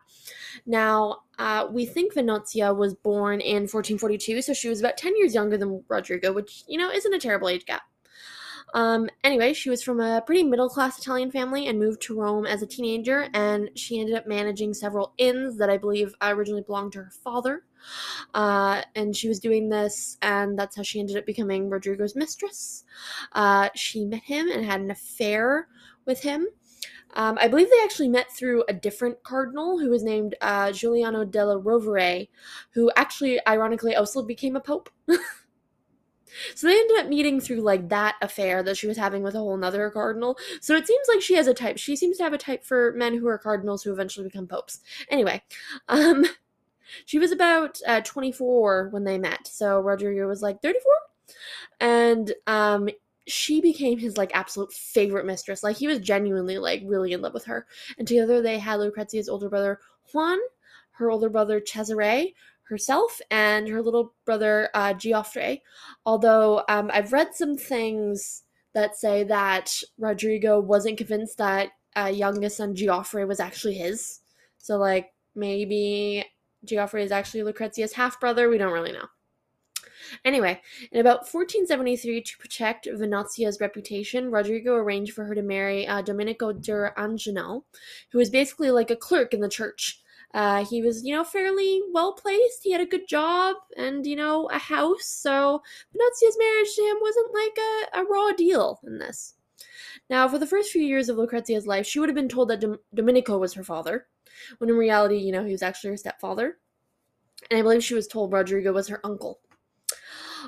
Now, 0.65 1.23
uh, 1.37 1.67
we 1.69 1.85
think 1.85 2.13
Venanzia 2.13 2.75
was 2.75 2.93
born 2.93 3.41
in 3.41 3.63
1442, 3.63 4.41
so 4.41 4.53
she 4.53 4.69
was 4.69 4.79
about 4.79 4.97
10 4.97 5.17
years 5.17 5.33
younger 5.33 5.57
than 5.57 5.83
Rodrigo, 5.89 6.31
which, 6.31 6.63
you 6.67 6.77
know, 6.77 6.89
isn't 6.89 7.13
a 7.13 7.19
terrible 7.19 7.49
age 7.49 7.65
gap. 7.65 7.83
Um, 8.75 9.09
anyway, 9.23 9.53
she 9.53 9.69
was 9.69 9.81
from 9.81 10.01
a 10.01 10.21
pretty 10.21 10.43
middle 10.43 10.67
class 10.67 10.99
Italian 10.99 11.31
family 11.31 11.67
and 11.67 11.79
moved 11.79 12.01
to 12.03 12.19
Rome 12.19 12.45
as 12.45 12.61
a 12.61 12.67
teenager, 12.67 13.29
and 13.33 13.69
she 13.75 14.01
ended 14.01 14.15
up 14.15 14.27
managing 14.27 14.73
several 14.73 15.13
inns 15.17 15.57
that 15.57 15.69
I 15.69 15.77
believe 15.77 16.13
originally 16.21 16.61
belonged 16.61 16.91
to 16.93 17.03
her 17.03 17.11
father. 17.23 17.63
Uh, 18.33 18.81
and 18.93 19.15
she 19.15 19.29
was 19.29 19.39
doing 19.39 19.69
this, 19.69 20.17
and 20.21 20.59
that's 20.59 20.75
how 20.75 20.83
she 20.83 20.99
ended 20.99 21.15
up 21.15 21.25
becoming 21.25 21.69
Rodrigo's 21.69 22.17
mistress. 22.17 22.83
Uh, 23.31 23.69
she 23.75 24.03
met 24.03 24.23
him 24.23 24.49
and 24.51 24.65
had 24.65 24.81
an 24.81 24.91
affair 24.91 25.69
with 26.05 26.21
him. 26.21 26.45
Um, 27.13 27.37
I 27.39 27.47
believe 27.47 27.69
they 27.69 27.81
actually 27.81 28.09
met 28.09 28.29
through 28.29 28.65
a 28.67 28.73
different 28.73 29.23
cardinal 29.23 29.79
who 29.79 29.89
was 29.89 30.03
named 30.03 30.35
uh, 30.41 30.73
Giuliano 30.73 31.23
della 31.23 31.57
Rovere, 31.57 32.27
who 32.71 32.91
actually, 32.97 33.39
ironically, 33.47 33.95
also 33.95 34.21
became 34.21 34.57
a 34.57 34.59
pope. 34.59 34.89
So 36.55 36.67
they 36.67 36.77
ended 36.77 36.99
up 36.99 37.07
meeting 37.07 37.39
through 37.39 37.61
like 37.61 37.89
that 37.89 38.15
affair 38.21 38.63
that 38.63 38.77
she 38.77 38.87
was 38.87 38.97
having 38.97 39.23
with 39.23 39.35
a 39.35 39.39
whole 39.39 39.57
nother 39.57 39.89
cardinal. 39.89 40.37
So 40.61 40.75
it 40.75 40.87
seems 40.87 41.07
like 41.07 41.21
she 41.21 41.35
has 41.35 41.47
a 41.47 41.53
type. 41.53 41.77
She 41.77 41.95
seems 41.95 42.17
to 42.17 42.23
have 42.23 42.33
a 42.33 42.37
type 42.37 42.63
for 42.63 42.93
men 42.93 43.17
who 43.17 43.27
are 43.27 43.37
cardinals 43.37 43.83
who 43.83 43.91
eventually 43.91 44.27
become 44.27 44.47
popes. 44.47 44.79
Anyway, 45.09 45.43
um, 45.87 46.25
she 47.05 47.19
was 47.19 47.31
about 47.31 47.79
uh, 47.87 48.01
24 48.01 48.89
when 48.91 49.03
they 49.03 49.17
met. 49.17 49.47
So 49.47 49.79
Rodrigo 49.79 50.27
was 50.27 50.41
like 50.41 50.61
34. 50.61 50.91
And 51.79 52.33
um, 52.47 52.89
she 53.27 53.61
became 53.61 53.97
his 53.97 54.17
like 54.17 54.31
absolute 54.33 54.71
favorite 54.71 55.25
mistress. 55.25 55.63
Like 55.63 55.77
he 55.77 55.87
was 55.87 55.99
genuinely 55.99 56.57
like 56.57 56.83
really 56.85 57.13
in 57.13 57.21
love 57.21 57.33
with 57.33 57.45
her. 57.45 57.65
And 57.97 58.07
together 58.07 58.41
they 58.41 58.59
had 58.59 58.79
Lucrezia's 58.79 59.29
older 59.29 59.49
brother 59.49 59.79
Juan, 60.13 60.37
her 60.91 61.09
older 61.09 61.29
brother 61.29 61.59
Cesare, 61.59 62.33
herself, 62.69 63.21
and 63.31 63.67
her 63.67 63.81
little 63.81 64.13
brother 64.25 64.69
uh, 64.73 64.93
Geoffrey. 64.93 65.63
Although 66.05 66.63
um, 66.69 66.89
I've 66.93 67.13
read 67.13 67.33
some 67.33 67.57
things 67.57 68.43
that 68.73 68.95
say 68.95 69.23
that 69.23 69.71
Rodrigo 69.97 70.59
wasn't 70.59 70.97
convinced 70.97 71.37
that 71.37 71.69
uh, 71.95 72.11
youngest 72.13 72.57
son 72.57 72.75
Geoffrey 72.75 73.25
was 73.25 73.39
actually 73.39 73.75
his. 73.75 74.19
So 74.57 74.77
like 74.77 75.13
maybe 75.33 76.25
Geoffrey 76.65 77.03
is 77.03 77.11
actually 77.11 77.41
Lucrezia's 77.41 77.93
half 77.93 78.19
brother. 78.19 78.49
We 78.49 78.57
don't 78.57 78.73
really 78.73 78.91
know. 78.91 79.07
Anyway, 80.23 80.61
in 80.91 80.99
about 80.99 81.19
1473, 81.21 82.21
to 82.21 82.37
protect 82.37 82.87
Venanzia's 82.91 83.59
reputation, 83.59 84.29
Rodrigo 84.29 84.75
arranged 84.75 85.13
for 85.13 85.25
her 85.25 85.35
to 85.35 85.41
marry 85.41 85.87
uh, 85.87 86.01
Domenico 86.01 86.51
d'Angelo, 86.51 87.65
who 88.11 88.17
was 88.17 88.29
basically 88.29 88.71
like 88.71 88.91
a 88.91 88.95
clerk 88.95 89.33
in 89.33 89.39
the 89.39 89.49
church. 89.49 90.01
Uh, 90.35 90.65
he 90.65 90.81
was, 90.81 91.05
you 91.05 91.15
know, 91.15 91.23
fairly 91.23 91.81
well 91.93 92.11
placed. 92.11 92.59
He 92.61 92.73
had 92.73 92.81
a 92.81 92.85
good 92.85 93.07
job 93.07 93.55
and, 93.77 94.05
you 94.05 94.17
know, 94.17 94.49
a 94.49 94.57
house. 94.57 95.05
So 95.05 95.63
Venanzia's 95.93 96.37
marriage 96.37 96.75
to 96.75 96.81
him 96.81 96.97
wasn't 96.99 97.33
like 97.33 97.57
a, 97.57 98.01
a 98.01 98.03
raw 98.03 98.33
deal 98.33 98.81
in 98.85 98.99
this. 98.99 99.35
Now, 100.09 100.27
for 100.27 100.37
the 100.37 100.45
first 100.45 100.71
few 100.71 100.81
years 100.81 101.07
of 101.07 101.15
Lucrezia's 101.15 101.65
life, 101.65 101.87
she 101.87 101.99
would 101.99 102.09
have 102.09 102.17
been 102.17 102.27
told 102.27 102.49
that 102.49 102.59
Dom- 102.59 102.79
Domenico 102.93 103.37
was 103.37 103.53
her 103.53 103.63
father, 103.63 104.07
when 104.57 104.69
in 104.69 104.75
reality, 104.75 105.15
you 105.15 105.31
know, 105.31 105.45
he 105.45 105.53
was 105.53 105.63
actually 105.63 105.91
her 105.91 105.97
stepfather. 105.97 106.57
And 107.49 107.57
I 107.57 107.61
believe 107.61 107.81
she 107.81 107.93
was 107.93 108.07
told 108.07 108.33
Rodrigo 108.33 108.73
was 108.73 108.89
her 108.89 108.99
uncle. 109.05 109.39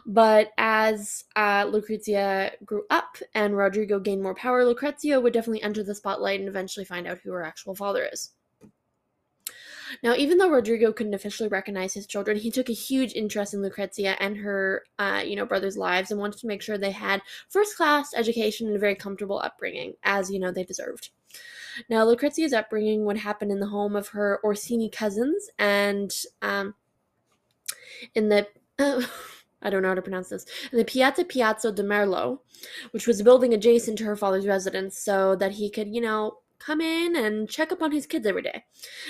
But 0.05 0.51
as 0.57 1.23
uh, 1.37 1.65
Lucrezia 1.69 2.51
grew 2.65 2.83
up 2.89 3.17
and 3.33 3.55
Rodrigo 3.55 4.01
gained 4.01 4.21
more 4.21 4.35
power, 4.35 4.65
Lucrezia 4.65 5.19
would 5.21 5.31
definitely 5.31 5.63
enter 5.63 5.81
the 5.81 5.95
spotlight 5.95 6.41
and 6.41 6.49
eventually 6.49 6.85
find 6.85 7.07
out 7.07 7.19
who 7.23 7.31
her 7.31 7.43
actual 7.43 7.73
father 7.73 8.07
is. 8.11 8.33
Now, 10.03 10.15
even 10.15 10.37
though 10.37 10.49
Rodrigo 10.49 10.91
couldn't 10.91 11.13
officially 11.13 11.49
recognize 11.49 11.93
his 11.93 12.07
children, 12.07 12.37
he 12.37 12.51
took 12.51 12.69
a 12.69 12.73
huge 12.73 13.13
interest 13.13 13.53
in 13.53 13.61
Lucrezia 13.61 14.15
and 14.19 14.37
her, 14.37 14.83
uh, 14.99 15.23
you 15.25 15.35
know, 15.35 15.45
brothers' 15.45 15.77
lives 15.77 16.11
and 16.11 16.19
wanted 16.19 16.39
to 16.39 16.47
make 16.47 16.61
sure 16.61 16.77
they 16.77 16.91
had 16.91 17.21
first-class 17.49 18.13
education 18.15 18.67
and 18.67 18.75
a 18.75 18.79
very 18.79 18.95
comfortable 18.95 19.39
upbringing, 19.39 19.93
as 20.03 20.31
you 20.31 20.39
know 20.39 20.51
they 20.51 20.63
deserved. 20.63 21.09
Now, 21.89 22.05
Lucrezia's 22.05 22.53
upbringing 22.53 23.05
would 23.05 23.17
happen 23.17 23.51
in 23.51 23.59
the 23.59 23.67
home 23.67 23.95
of 23.95 24.09
her 24.09 24.39
Orsini 24.43 24.89
cousins, 24.89 25.49
and 25.59 26.13
um, 26.41 26.75
in 28.15 28.29
the 28.29 28.47
uh, 28.79 29.01
I 29.61 29.69
don't 29.71 29.81
know 29.81 29.87
how 29.87 29.95
to 29.95 30.01
pronounce 30.03 30.29
this, 30.29 30.45
in 30.71 30.77
the 30.77 30.85
Piazza 30.85 31.25
Piazza 31.25 31.71
de 31.71 31.83
Merlo, 31.83 32.39
which 32.91 33.07
was 33.07 33.19
a 33.19 33.23
building 33.23 33.53
adjacent 33.53 33.97
to 33.97 34.03
her 34.03 34.15
father's 34.15 34.45
residence, 34.45 34.99
so 34.99 35.35
that 35.35 35.53
he 35.53 35.69
could, 35.69 35.93
you 35.93 36.01
know, 36.01 36.37
come 36.59 36.81
in 36.81 37.15
and 37.15 37.49
check 37.49 37.71
up 37.71 37.81
on 37.81 37.91
his 37.91 38.05
kids 38.05 38.25
every 38.25 38.41
day. 38.41 38.63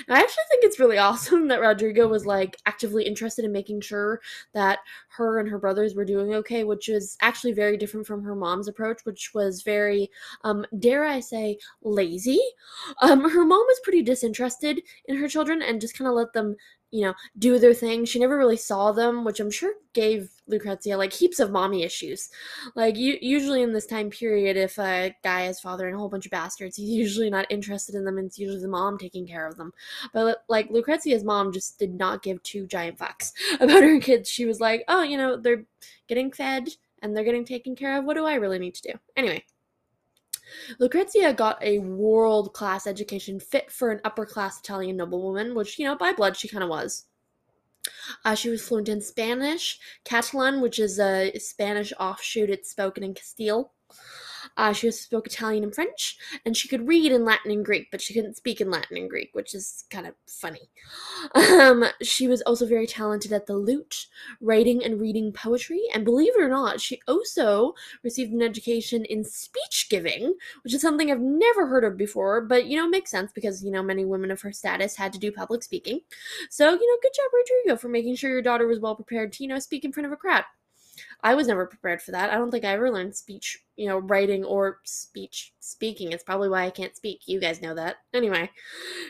And 0.06 0.16
I 0.16 0.20
actually 0.20 0.44
think 0.50 0.64
it's 0.64 0.78
really 0.78 0.98
awesome 0.98 1.48
that 1.48 1.60
Rodrigo 1.60 2.06
was 2.08 2.26
like 2.26 2.56
actively 2.66 3.04
interested 3.04 3.44
in 3.44 3.52
making 3.52 3.80
sure 3.80 4.20
that 4.54 4.80
her 5.16 5.38
and 5.38 5.48
her 5.48 5.58
brothers 5.58 5.94
were 5.94 6.04
doing 6.04 6.34
okay, 6.34 6.64
which 6.64 6.88
is 6.88 7.16
actually 7.20 7.52
very 7.52 7.76
different 7.76 8.06
from 8.06 8.22
her 8.22 8.34
mom's 8.34 8.68
approach, 8.68 9.00
which 9.04 9.32
was 9.34 9.62
very, 9.62 10.10
um, 10.44 10.64
dare 10.78 11.04
I 11.04 11.20
say, 11.20 11.58
lazy. 11.82 12.40
Um, 13.02 13.28
her 13.28 13.44
mom 13.44 13.64
was 13.66 13.80
pretty 13.82 14.02
disinterested 14.02 14.80
in 15.06 15.16
her 15.16 15.28
children 15.28 15.62
and 15.62 15.80
just 15.80 15.96
kind 15.96 16.08
of 16.08 16.14
let 16.14 16.32
them 16.32 16.56
you 16.90 17.02
know, 17.02 17.14
do 17.38 17.58
their 17.58 17.74
thing. 17.74 18.04
She 18.04 18.18
never 18.18 18.38
really 18.38 18.56
saw 18.56 18.92
them, 18.92 19.24
which 19.24 19.40
I'm 19.40 19.50
sure 19.50 19.74
gave 19.92 20.30
Lucrezia 20.46 20.96
like 20.96 21.12
heaps 21.12 21.40
of 21.40 21.50
mommy 21.50 21.82
issues. 21.82 22.30
Like 22.74 22.96
you, 22.96 23.18
usually 23.20 23.62
in 23.62 23.72
this 23.72 23.86
time 23.86 24.10
period, 24.10 24.56
if 24.56 24.78
a 24.78 25.14
guy 25.22 25.46
is 25.46 25.60
fathering 25.60 25.94
a 25.94 25.98
whole 25.98 26.08
bunch 26.08 26.24
of 26.24 26.32
bastards, 26.32 26.76
he's 26.76 26.88
usually 26.88 27.30
not 27.30 27.46
interested 27.50 27.94
in 27.94 28.04
them, 28.04 28.18
and 28.18 28.26
it's 28.26 28.38
usually 28.38 28.62
the 28.62 28.68
mom 28.68 28.96
taking 28.96 29.26
care 29.26 29.46
of 29.46 29.56
them. 29.56 29.72
But 30.12 30.44
like 30.48 30.70
Lucrezia's 30.70 31.24
mom 31.24 31.52
just 31.52 31.78
did 31.78 31.94
not 31.94 32.22
give 32.22 32.42
two 32.42 32.66
giant 32.66 32.98
fucks 32.98 33.32
about 33.60 33.82
her 33.82 34.00
kids. 34.00 34.30
She 34.30 34.46
was 34.46 34.60
like, 34.60 34.84
oh, 34.88 35.02
you 35.02 35.18
know, 35.18 35.36
they're 35.36 35.64
getting 36.08 36.32
fed 36.32 36.68
and 37.02 37.14
they're 37.14 37.24
getting 37.24 37.44
taken 37.44 37.76
care 37.76 37.98
of. 37.98 38.04
What 38.04 38.14
do 38.14 38.24
I 38.24 38.34
really 38.34 38.58
need 38.58 38.74
to 38.76 38.92
do? 38.92 38.98
Anyway. 39.16 39.44
Lucrezia 40.78 41.32
got 41.32 41.62
a 41.62 41.78
world 41.78 42.52
class 42.52 42.86
education 42.86 43.40
fit 43.40 43.70
for 43.70 43.90
an 43.90 44.00
upper 44.04 44.26
class 44.26 44.58
Italian 44.60 44.96
noblewoman, 44.96 45.54
which, 45.54 45.78
you 45.78 45.84
know, 45.84 45.96
by 45.96 46.12
blood 46.12 46.36
she 46.36 46.48
kind 46.48 46.64
of 46.64 46.70
was. 46.70 47.06
Uh, 48.24 48.34
she 48.34 48.50
was 48.50 48.66
fluent 48.66 48.88
in 48.88 49.00
Spanish, 49.00 49.78
Catalan, 50.04 50.60
which 50.60 50.78
is 50.78 50.98
a 50.98 51.32
Spanish 51.38 51.92
offshoot, 51.98 52.50
it's 52.50 52.70
spoken 52.70 53.02
in 53.04 53.14
Castile. 53.14 53.72
Uh, 54.58 54.72
she 54.72 54.90
spoke 54.90 55.26
Italian 55.26 55.62
and 55.64 55.74
French, 55.74 56.18
and 56.44 56.56
she 56.56 56.68
could 56.68 56.86
read 56.86 57.12
in 57.12 57.24
Latin 57.24 57.52
and 57.52 57.64
Greek, 57.64 57.88
but 57.90 58.02
she 58.02 58.12
couldn't 58.12 58.36
speak 58.36 58.60
in 58.60 58.70
Latin 58.70 58.96
and 58.96 59.08
Greek, 59.08 59.30
which 59.32 59.54
is 59.54 59.84
kind 59.90 60.06
of 60.06 60.14
funny. 60.26 60.68
Um, 61.34 61.84
she 62.02 62.28
was 62.28 62.42
also 62.42 62.66
very 62.66 62.86
talented 62.86 63.32
at 63.32 63.46
the 63.46 63.56
lute, 63.56 64.06
writing 64.40 64.84
and 64.84 65.00
reading 65.00 65.32
poetry, 65.32 65.82
and 65.94 66.04
believe 66.04 66.32
it 66.36 66.42
or 66.42 66.48
not, 66.48 66.80
she 66.80 67.00
also 67.06 67.74
received 68.02 68.32
an 68.32 68.42
education 68.42 69.04
in 69.04 69.24
speech 69.24 69.86
giving, 69.88 70.34
which 70.62 70.74
is 70.74 70.82
something 70.82 71.10
I've 71.10 71.20
never 71.20 71.66
heard 71.66 71.84
of 71.84 71.96
before, 71.96 72.40
but 72.40 72.66
you 72.66 72.76
know, 72.76 72.88
makes 72.88 73.10
sense 73.10 73.30
because 73.32 73.64
you 73.64 73.70
know, 73.70 73.82
many 73.82 74.04
women 74.04 74.30
of 74.30 74.40
her 74.40 74.52
status 74.52 74.96
had 74.96 75.12
to 75.12 75.18
do 75.18 75.30
public 75.30 75.62
speaking. 75.62 76.00
So, 76.50 76.70
you 76.70 76.72
know, 76.72 76.98
good 77.02 77.12
job, 77.14 77.30
Rodrigo, 77.32 77.80
for 77.80 77.88
making 77.88 78.16
sure 78.16 78.30
your 78.30 78.42
daughter 78.42 78.66
was 78.66 78.80
well 78.80 78.96
prepared 78.96 79.32
to, 79.34 79.44
you 79.44 79.48
know, 79.48 79.58
speak 79.58 79.84
in 79.84 79.92
front 79.92 80.06
of 80.06 80.12
a 80.12 80.16
crowd. 80.16 80.44
I 81.22 81.34
was 81.34 81.46
never 81.46 81.66
prepared 81.66 82.02
for 82.02 82.12
that. 82.12 82.30
I 82.30 82.34
don't 82.34 82.50
think 82.50 82.64
I 82.64 82.72
ever 82.72 82.90
learned 82.90 83.16
speech, 83.16 83.58
you 83.76 83.86
know, 83.86 83.98
writing 83.98 84.44
or 84.44 84.80
speech 84.84 85.52
speaking. 85.60 86.12
It's 86.12 86.24
probably 86.24 86.48
why 86.48 86.66
I 86.66 86.70
can't 86.70 86.96
speak. 86.96 87.22
You 87.26 87.40
guys 87.40 87.62
know 87.62 87.74
that. 87.74 87.96
Anyway. 88.12 88.50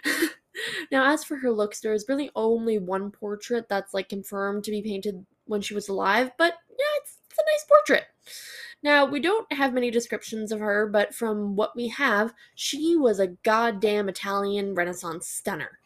now, 0.92 1.12
as 1.12 1.24
for 1.24 1.36
her 1.36 1.50
looks, 1.50 1.80
there 1.80 1.92
is 1.92 2.06
really 2.08 2.30
only 2.34 2.78
one 2.78 3.10
portrait 3.10 3.68
that's 3.68 3.94
like 3.94 4.08
confirmed 4.08 4.64
to 4.64 4.70
be 4.70 4.82
painted 4.82 5.24
when 5.46 5.60
she 5.60 5.74
was 5.74 5.88
alive, 5.88 6.30
but 6.38 6.54
yeah, 6.70 6.84
it's, 6.96 7.18
it's 7.30 7.38
a 7.38 7.42
nice 7.50 7.64
portrait. 7.68 8.06
Now, 8.80 9.04
we 9.04 9.18
don't 9.18 9.52
have 9.52 9.74
many 9.74 9.90
descriptions 9.90 10.52
of 10.52 10.60
her, 10.60 10.86
but 10.86 11.12
from 11.12 11.56
what 11.56 11.74
we 11.74 11.88
have, 11.88 12.32
she 12.54 12.94
was 12.96 13.18
a 13.18 13.26
goddamn 13.42 14.08
Italian 14.08 14.74
Renaissance 14.74 15.26
stunner. 15.26 15.80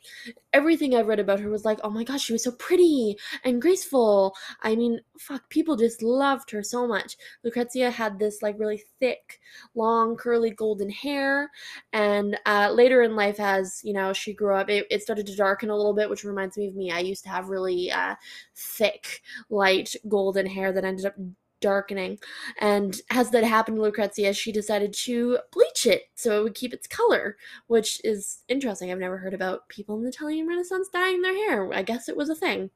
Everything 0.52 0.94
I've 0.94 1.06
read 1.06 1.18
about 1.18 1.40
her 1.40 1.48
was 1.48 1.64
like, 1.64 1.78
oh 1.82 1.88
my 1.88 2.04
gosh, 2.04 2.22
she 2.22 2.34
was 2.34 2.44
so 2.44 2.52
pretty 2.52 3.16
and 3.44 3.62
graceful. 3.62 4.34
I 4.62 4.76
mean, 4.76 5.00
fuck, 5.18 5.48
people 5.48 5.74
just 5.74 6.02
loved 6.02 6.50
her 6.50 6.62
so 6.62 6.86
much. 6.86 7.16
Lucrezia 7.42 7.90
had 7.90 8.18
this 8.18 8.42
like 8.42 8.58
really 8.58 8.82
thick, 9.00 9.40
long, 9.74 10.14
curly 10.14 10.50
golden 10.50 10.90
hair, 10.90 11.50
and 11.94 12.38
uh, 12.44 12.70
later 12.72 13.00
in 13.02 13.16
life, 13.16 13.40
as 13.40 13.80
you 13.82 13.94
know, 13.94 14.12
she 14.12 14.34
grew 14.34 14.54
up, 14.54 14.68
it, 14.68 14.86
it, 14.90 15.02
started 15.02 15.26
to 15.26 15.36
darken 15.36 15.70
a 15.70 15.76
little 15.76 15.94
bit, 15.94 16.10
which 16.10 16.24
reminds 16.24 16.58
me 16.58 16.66
of 16.66 16.74
me. 16.74 16.90
I 16.90 17.00
used 17.00 17.24
to 17.24 17.30
have 17.30 17.48
really 17.48 17.90
uh, 17.90 18.16
thick, 18.54 19.22
light 19.48 19.94
golden 20.08 20.44
hair 20.46 20.72
that 20.72 20.84
ended 20.84 21.06
up 21.06 21.14
darkening. 21.62 22.18
And 22.60 23.00
as 23.10 23.30
that 23.30 23.44
happened 23.44 23.78
to 23.78 23.82
Lucrezia, 23.82 24.34
she 24.34 24.52
decided 24.52 24.92
to 25.04 25.38
bleach 25.50 25.86
it 25.86 26.02
so 26.14 26.38
it 26.38 26.42
would 26.42 26.54
keep 26.54 26.74
its 26.74 26.86
color, 26.86 27.36
which 27.68 28.00
is 28.04 28.40
interesting. 28.48 28.90
I've 28.90 28.98
never 28.98 29.18
heard 29.18 29.32
about 29.34 29.68
people 29.68 29.96
in 29.96 30.02
the 30.02 30.10
Italian 30.10 30.46
Renaissance 30.46 30.88
dyeing 30.92 31.22
their 31.22 31.34
hair. 31.34 31.72
I 31.72 31.82
guess 31.82 32.08
it 32.08 32.16
was 32.16 32.28
a 32.28 32.34
thing. 32.34 32.70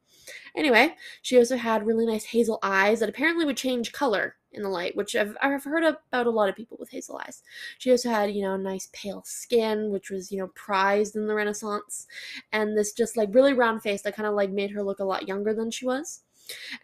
Anyway, 0.57 0.95
she 1.23 1.37
also 1.37 1.57
had 1.57 1.87
really 1.87 2.07
nice 2.07 2.25
hazel 2.25 2.59
eyes 2.63 3.01
that 3.01 3.09
apparently 3.09 3.45
would 3.45 3.57
change 3.57 3.93
color 3.93 4.37
in 4.53 4.63
the 4.63 4.69
light, 4.69 4.97
which 4.97 5.15
I've, 5.15 5.37
I've 5.43 5.65
heard 5.65 5.85
about 5.85 6.27
a 6.27 6.31
lot 6.31 6.49
of 6.49 6.57
people 6.57 6.79
with 6.81 6.91
hazel 6.91 7.21
eyes. 7.25 7.43
She 7.79 7.91
also 7.91 8.09
had, 8.09 8.33
you 8.33 8.43
know, 8.43 8.57
nice 8.57 8.89
pale 8.93 9.23
skin, 9.25 9.91
which 9.91 10.11
was, 10.11 10.33
you 10.33 10.39
know, 10.39 10.49
prized 10.55 11.15
in 11.15 11.27
the 11.27 11.35
Renaissance, 11.35 12.07
and 12.53 12.77
this 12.77 12.93
just 12.93 13.17
like 13.17 13.35
really 13.35 13.53
round 13.53 13.83
face 13.83 14.03
that 14.03 14.17
kind 14.17 14.27
of 14.27 14.35
like 14.35 14.51
made 14.51 14.71
her 14.71 14.83
look 14.83 14.99
a 14.99 15.05
lot 15.05 15.29
younger 15.29 15.53
than 15.55 15.71
she 15.71 15.85
was. 15.87 16.23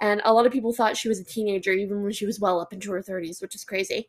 And 0.00 0.20
a 0.24 0.32
lot 0.32 0.46
of 0.46 0.52
people 0.52 0.72
thought 0.72 0.96
she 0.96 1.08
was 1.08 1.20
a 1.20 1.24
teenager 1.24 1.72
even 1.72 2.02
when 2.02 2.12
she 2.12 2.26
was 2.26 2.40
well 2.40 2.60
up 2.60 2.72
into 2.72 2.92
her 2.92 3.02
30s, 3.02 3.40
which 3.40 3.54
is 3.54 3.64
crazy. 3.64 4.08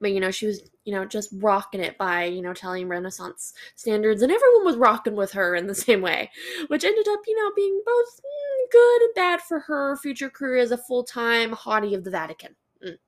But 0.00 0.12
you 0.12 0.20
know, 0.20 0.30
she 0.30 0.46
was, 0.46 0.70
you 0.84 0.94
know, 0.94 1.04
just 1.04 1.30
rocking 1.32 1.80
it 1.80 1.98
by, 1.98 2.24
you 2.24 2.40
know, 2.40 2.52
Italian 2.52 2.88
Renaissance 2.88 3.52
standards, 3.74 4.22
and 4.22 4.30
everyone 4.30 4.64
was 4.64 4.76
rocking 4.76 5.16
with 5.16 5.32
her 5.32 5.56
in 5.56 5.66
the 5.66 5.74
same 5.86 6.02
way, 6.02 6.30
which 6.68 6.84
ended 6.84 7.06
up, 7.08 7.20
you 7.26 7.36
know, 7.36 7.52
being 7.56 7.82
both 7.84 8.20
mm, 8.20 8.70
good 8.70 9.02
and 9.02 9.14
bad 9.14 9.40
for 9.40 9.60
her 9.60 9.96
future 9.96 10.30
career 10.30 10.58
as 10.58 10.70
a 10.70 10.78
full 10.78 11.02
time 11.02 11.52
haughty 11.52 11.94
of 11.94 12.04
the 12.04 12.10
Vatican. 12.10 12.54
Mm. 12.84 12.98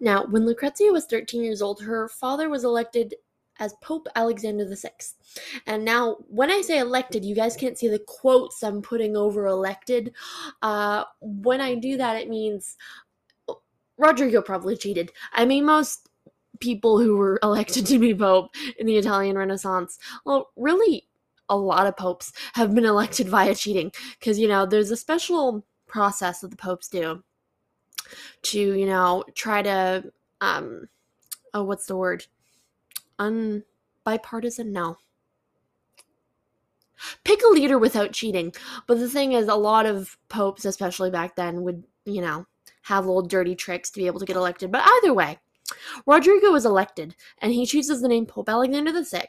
Now, 0.00 0.26
when 0.26 0.46
Lucrezia 0.46 0.90
was 0.90 1.06
13 1.06 1.44
years 1.44 1.62
old, 1.62 1.80
her 1.82 2.08
father 2.08 2.48
was 2.48 2.64
elected 2.64 3.14
as 3.58 3.74
Pope 3.82 4.08
Alexander 4.14 4.66
VI. 4.66 4.90
And 5.66 5.84
now, 5.84 6.16
when 6.28 6.50
I 6.50 6.62
say 6.62 6.78
elected, 6.78 7.24
you 7.24 7.34
guys 7.34 7.56
can't 7.56 7.78
see 7.78 7.88
the 7.88 7.98
quotes 7.98 8.62
I'm 8.62 8.82
putting 8.82 9.16
over 9.16 9.46
elected. 9.46 10.14
Uh, 10.62 11.04
when 11.20 11.60
I 11.60 11.74
do 11.74 11.96
that, 11.96 12.16
it 12.16 12.28
means 12.28 12.76
Rodrigo 13.98 14.42
probably 14.42 14.76
cheated. 14.76 15.12
I 15.32 15.44
mean, 15.44 15.64
most 15.64 16.08
people 16.60 16.98
who 16.98 17.16
were 17.16 17.38
elected 17.42 17.86
to 17.86 17.98
be 17.98 18.14
Pope 18.14 18.54
in 18.78 18.86
the 18.86 18.96
Italian 18.96 19.36
Renaissance, 19.36 19.98
well, 20.24 20.50
really, 20.56 21.08
a 21.48 21.56
lot 21.56 21.86
of 21.86 21.96
popes 21.96 22.32
have 22.54 22.74
been 22.74 22.86
elected 22.86 23.28
via 23.28 23.54
cheating. 23.54 23.92
Because, 24.18 24.38
you 24.38 24.48
know, 24.48 24.66
there's 24.66 24.90
a 24.90 24.96
special 24.96 25.64
process 25.86 26.40
that 26.40 26.50
the 26.50 26.56
popes 26.56 26.88
do 26.88 27.22
to, 28.42 28.58
you 28.58 28.86
know, 28.86 29.24
try 29.34 29.62
to, 29.62 30.10
um, 30.40 30.88
oh, 31.54 31.64
what's 31.64 31.86
the 31.86 31.96
word? 31.96 32.26
Un 33.18 33.64
bipartisan? 34.04 34.72
No. 34.72 34.98
Pick 37.24 37.40
a 37.42 37.48
leader 37.48 37.78
without 37.78 38.12
cheating. 38.12 38.52
But 38.86 38.98
the 38.98 39.08
thing 39.08 39.32
is, 39.32 39.48
a 39.48 39.54
lot 39.54 39.86
of 39.86 40.16
popes, 40.28 40.64
especially 40.64 41.10
back 41.10 41.36
then, 41.36 41.62
would, 41.62 41.84
you 42.04 42.20
know, 42.20 42.46
have 42.82 43.06
little 43.06 43.22
dirty 43.22 43.54
tricks 43.54 43.90
to 43.90 43.98
be 43.98 44.06
able 44.06 44.20
to 44.20 44.26
get 44.26 44.36
elected. 44.36 44.70
But 44.70 44.82
either 44.84 45.14
way, 45.14 45.38
Rodrigo 46.06 46.50
was 46.50 46.66
elected, 46.66 47.14
and 47.38 47.52
he 47.52 47.66
chooses 47.66 48.00
the 48.00 48.08
name 48.08 48.26
Pope 48.26 48.48
Alexander 48.48 48.92
VI. 49.02 49.28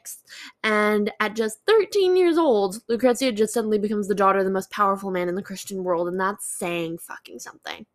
And 0.62 1.12
at 1.20 1.36
just 1.36 1.60
13 1.66 2.16
years 2.16 2.38
old, 2.38 2.82
Lucrezia 2.88 3.32
just 3.32 3.54
suddenly 3.54 3.78
becomes 3.78 4.08
the 4.08 4.14
daughter 4.14 4.40
of 4.40 4.44
the 4.44 4.50
most 4.50 4.70
powerful 4.70 5.10
man 5.10 5.28
in 5.28 5.34
the 5.34 5.42
Christian 5.42 5.84
world, 5.84 6.08
and 6.08 6.20
that's 6.20 6.46
saying 6.46 6.98
fucking 6.98 7.38
something. 7.38 7.86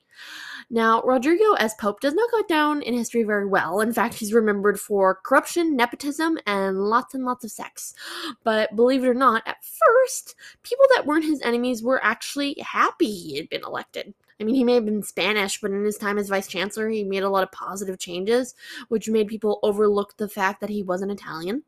Now, 0.69 1.01
Rodrigo 1.01 1.53
as 1.53 1.73
Pope 1.75 1.99
does 1.99 2.13
not 2.13 2.31
go 2.31 2.43
down 2.43 2.83
in 2.83 2.93
history 2.93 3.23
very 3.23 3.47
well. 3.47 3.81
In 3.81 3.91
fact, 3.91 4.13
he's 4.13 4.33
remembered 4.33 4.79
for 4.79 5.19
corruption, 5.23 5.75
nepotism, 5.75 6.37
and 6.45 6.77
lots 6.83 7.15
and 7.15 7.25
lots 7.25 7.43
of 7.43 7.51
sex. 7.51 7.95
But 8.43 8.75
believe 8.75 9.03
it 9.03 9.07
or 9.07 9.15
not, 9.15 9.41
at 9.47 9.63
first, 9.63 10.35
people 10.61 10.85
that 10.93 11.07
weren't 11.07 11.25
his 11.25 11.41
enemies 11.41 11.81
were 11.81 12.03
actually 12.03 12.55
happy 12.61 13.11
he 13.11 13.37
had 13.37 13.49
been 13.49 13.63
elected. 13.63 14.13
I 14.39 14.45
mean, 14.45 14.55
he 14.55 14.63
may 14.63 14.75
have 14.75 14.85
been 14.85 15.03
Spanish, 15.03 15.59
but 15.59 15.71
in 15.71 15.83
his 15.83 15.97
time 15.97 16.17
as 16.17 16.29
vice 16.29 16.47
chancellor, 16.47 16.87
he 16.87 17.03
made 17.03 17.23
a 17.23 17.29
lot 17.29 17.43
of 17.43 17.51
positive 17.51 17.99
changes, 17.99 18.55
which 18.87 19.09
made 19.09 19.27
people 19.27 19.59
overlook 19.63 20.15
the 20.17 20.29
fact 20.29 20.61
that 20.61 20.69
he 20.69 20.81
wasn't 20.83 21.11
Italian. 21.11 21.63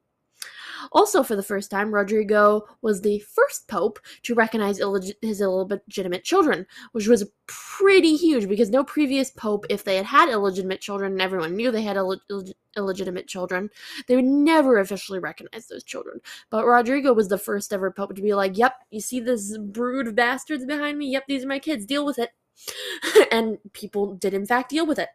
Also, 0.92 1.24
for 1.24 1.36
the 1.36 1.44
first 1.44 1.72
time, 1.72 1.94
Rodrigo 1.94 2.64
was 2.82 3.02
the 3.02 3.20
first 3.20 3.68
pope 3.68 4.00
to 4.24 4.36
recognize 4.36 4.80
illeg- 4.80 5.16
his 5.22 5.42
illegitimate 5.42 6.24
children, 6.24 6.66
which 6.92 7.08
was 7.08 7.30
pretty 7.48 8.16
huge 8.16 8.48
because 8.48 8.70
no 8.70 8.84
previous 8.84 9.32
pope, 9.32 9.66
if 9.70 9.84
they 9.84 9.98
had 9.98 10.06
had 10.06 10.30
illegitimate 10.30 10.82
children 10.82 11.14
and 11.14 11.22
everyone 11.22 11.56
knew 11.56 11.72
they 11.72 11.82
had 11.82 11.98
Ill- 11.98 12.22
Ill- 12.30 12.46
illegitimate 12.78 13.28
children, 13.28 13.70
they 14.08 14.16
would 14.16 14.26
never 14.26 14.80
officially 14.80 15.20
recognize 15.20 15.68
those 15.68 15.84
children. 15.84 16.20
But 16.50 16.66
Rodrigo 16.66 17.14
was 17.14 17.28
the 17.28 17.38
first 17.38 17.74
ever 17.74 17.92
pope 17.92 18.16
to 18.16 18.22
be 18.22 18.34
like, 18.34 18.58
yep, 18.58 18.76
you 18.90 19.02
see 19.02 19.20
this 19.20 19.58
brood 19.58 20.08
of 20.08 20.16
bastards 20.16 20.66
behind 20.66 20.98
me? 20.98 21.08
Yep, 21.12 21.24
these 21.28 21.44
are 21.44 21.48
my 21.50 21.60
kids, 21.60 21.86
deal 21.86 22.06
with 22.06 22.20
it. 22.20 22.32
and 23.32 23.58
people 23.74 24.16
did 24.16 24.34
in 24.34 24.46
fact 24.46 24.70
deal 24.70 24.86
with 24.86 25.00
it. 25.00 25.10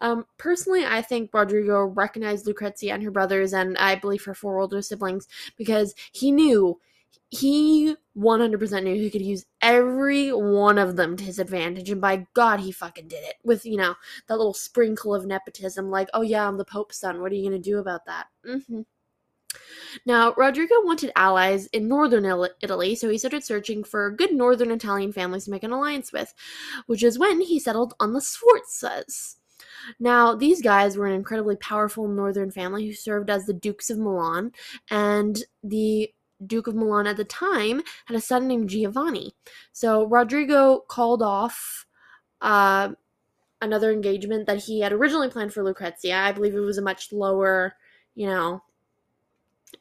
Um, 0.00 0.26
personally, 0.38 0.84
I 0.84 1.02
think 1.02 1.30
Rodrigo 1.32 1.84
recognized 1.84 2.46
Lucrezia 2.46 2.94
and 2.94 3.02
her 3.02 3.10
brothers, 3.10 3.52
and 3.52 3.76
I 3.78 3.94
believe 3.96 4.24
her 4.24 4.34
four 4.34 4.58
older 4.58 4.82
siblings, 4.82 5.28
because 5.56 5.94
he 6.12 6.30
knew 6.30 6.80
he 7.28 7.96
100% 8.16 8.82
knew 8.84 8.94
he 8.94 9.10
could 9.10 9.22
use 9.22 9.44
every 9.60 10.32
one 10.32 10.78
of 10.78 10.96
them 10.96 11.16
to 11.16 11.24
his 11.24 11.38
advantage 11.38 11.90
and 11.90 12.00
by 12.00 12.24
god 12.34 12.60
he 12.60 12.70
fucking 12.70 13.08
did 13.08 13.24
it 13.24 13.34
with 13.42 13.66
you 13.66 13.76
know 13.76 13.94
that 14.28 14.36
little 14.36 14.54
sprinkle 14.54 15.12
of 15.12 15.26
nepotism 15.26 15.90
like 15.90 16.08
oh 16.14 16.22
yeah 16.22 16.46
i'm 16.46 16.56
the 16.56 16.64
pope's 16.64 16.98
son 16.98 17.20
what 17.20 17.32
are 17.32 17.34
you 17.34 17.44
gonna 17.44 17.58
do 17.58 17.78
about 17.78 18.06
that 18.06 18.26
mm-hmm. 18.46 18.82
Now, 20.04 20.34
Rodrigo 20.36 20.74
wanted 20.84 21.12
allies 21.16 21.66
in 21.68 21.88
northern 21.88 22.26
Italy, 22.60 22.94
so 22.94 23.08
he 23.08 23.18
started 23.18 23.44
searching 23.44 23.82
for 23.82 24.10
good 24.10 24.32
northern 24.32 24.70
Italian 24.70 25.12
families 25.12 25.44
to 25.44 25.50
make 25.50 25.62
an 25.62 25.72
alliance 25.72 26.12
with, 26.12 26.34
which 26.86 27.02
is 27.02 27.18
when 27.18 27.40
he 27.40 27.58
settled 27.58 27.94
on 27.98 28.12
the 28.12 28.20
Sforzas. 28.20 29.36
Now, 29.98 30.34
these 30.34 30.60
guys 30.60 30.96
were 30.96 31.06
an 31.06 31.14
incredibly 31.14 31.56
powerful 31.56 32.08
northern 32.08 32.50
family 32.50 32.86
who 32.86 32.92
served 32.92 33.30
as 33.30 33.46
the 33.46 33.54
Dukes 33.54 33.90
of 33.90 33.98
Milan, 33.98 34.52
and 34.90 35.42
the 35.62 36.10
Duke 36.44 36.66
of 36.66 36.74
Milan 36.74 37.06
at 37.06 37.16
the 37.16 37.24
time 37.24 37.82
had 38.06 38.16
a 38.16 38.20
son 38.20 38.46
named 38.46 38.68
Giovanni. 38.68 39.34
So 39.72 40.04
Rodrigo 40.04 40.80
called 40.80 41.22
off 41.22 41.86
uh, 42.42 42.90
another 43.62 43.90
engagement 43.92 44.46
that 44.46 44.64
he 44.64 44.80
had 44.80 44.92
originally 44.92 45.30
planned 45.30 45.54
for 45.54 45.64
Lucrezia. 45.64 46.16
I 46.18 46.32
believe 46.32 46.54
it 46.54 46.60
was 46.60 46.78
a 46.78 46.82
much 46.82 47.12
lower, 47.12 47.76
you 48.14 48.26
know, 48.26 48.62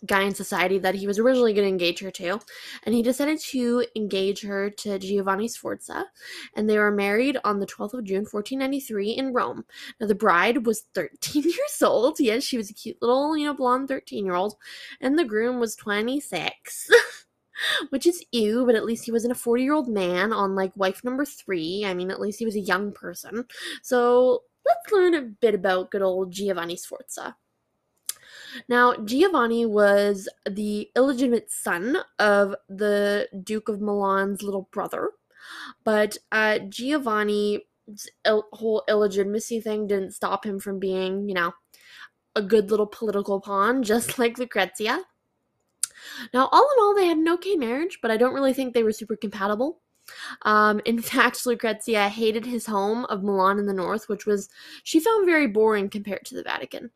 guy 0.06 0.22
in 0.24 0.36
society 0.36 0.78
that 0.80 0.96
he 0.96 1.08
was 1.08 1.20
originally 1.20 1.54
going 1.54 1.66
to 1.66 1.70
engage 1.70 2.00
her 2.00 2.12
to. 2.12 2.40
And 2.84 2.96
he 2.96 3.02
decided 3.02 3.40
to 3.40 3.86
engage 3.96 4.42
her 4.42 4.70
to 4.70 5.00
Giovanni 5.00 5.48
Sforza. 5.48 6.06
And 6.56 6.70
they 6.70 6.78
were 6.78 6.92
married 6.92 7.38
on 7.44 7.60
the 7.60 7.66
12th 7.66 7.94
of 7.94 8.04
June, 8.04 8.26
1493, 8.30 9.12
in 9.12 9.34
Rome. 9.34 9.66
Now, 10.00 10.08
the 10.08 10.16
bride 10.16 10.66
was 10.66 10.84
13 10.94 11.44
years 11.46 11.82
old. 11.82 12.20
Yes, 12.20 12.44
she 12.44 12.58
was 12.58 12.70
a 12.70 12.74
cute 12.74 12.98
little, 13.02 13.38
you 13.38 13.46
know, 13.46 13.54
blonde 13.54 13.88
13 13.88 14.26
year 14.26 14.36
old. 14.36 14.56
And 15.02 15.18
the 15.18 15.26
groom 15.26 15.60
was 15.60 15.76
26. 15.76 16.90
Which 17.90 18.06
is 18.06 18.24
ew, 18.32 18.66
but 18.66 18.76
at 18.76 18.84
least 18.84 19.06
he 19.06 19.14
wasn't 19.14 19.32
a 19.32 19.36
40 19.36 19.64
year 19.64 19.74
old 19.74 19.88
man 19.88 20.34
on 20.34 20.56
like 20.56 20.76
wife 20.76 21.04
number 21.04 21.24
three. 21.24 21.86
I 21.86 21.94
mean, 21.94 22.12
at 22.12 22.20
least 22.20 22.40
he 22.40 22.46
was 22.46 22.56
a 22.56 22.60
young 22.60 22.92
person. 22.92 23.46
So 23.82 24.44
let's 24.66 24.92
learn 24.92 25.14
a 25.14 25.22
bit 25.22 25.56
about 25.56 25.92
good 25.92 26.02
old 26.02 26.32
Giovanni 26.32 26.76
Sforza. 26.76 27.38
Now, 28.68 28.96
Giovanni 28.96 29.66
was 29.66 30.30
the 30.50 30.90
illegitimate 30.96 31.52
son 31.52 31.98
of 32.20 32.56
the 32.70 33.28
Duke 33.44 33.70
of 33.70 33.82
Milan's 33.82 34.42
little 34.42 34.70
brother, 34.72 35.12
but 35.84 36.18
uh, 36.32 36.60
Giovanni's 36.60 37.62
whole 38.26 38.84
illegitimacy 38.88 39.62
thing 39.62 39.88
didn't 39.88 40.14
stop 40.14 40.46
him 40.46 40.60
from 40.60 40.80
being, 40.80 41.28
you 41.28 41.36
know, 41.36 41.54
a 42.36 42.42
good 42.42 42.70
little 42.70 42.88
political 42.88 43.40
pawn, 43.40 43.84
just 43.92 44.20
like 44.20 44.38
Lucrezia. 44.38 45.02
Now, 46.34 46.50
all 46.52 46.70
in 46.78 46.84
all, 46.84 46.96
they 46.96 47.08
had 47.08 47.18
an 47.18 47.30
okay 47.30 47.56
marriage, 47.56 48.00
but 48.02 48.12
I 48.12 48.18
don't 48.18 48.34
really 48.34 48.54
think 48.54 48.74
they 48.74 48.84
were 48.84 48.92
super 48.92 49.16
compatible. 49.16 49.80
Um, 50.44 50.82
in 50.86 51.02
fact, 51.02 51.46
Lucrezia 51.46 52.10
hated 52.10 52.46
his 52.46 52.66
home 52.66 53.06
of 53.06 53.24
Milan 53.24 53.60
in 53.60 53.66
the 53.66 53.74
north, 53.74 54.08
which 54.08 54.26
was 54.26 54.50
she 54.84 55.00
found 55.00 55.26
very 55.26 55.48
boring 55.48 55.90
compared 55.90 56.26
to 56.26 56.36
the 56.36 56.44
Vatican. 56.44 56.92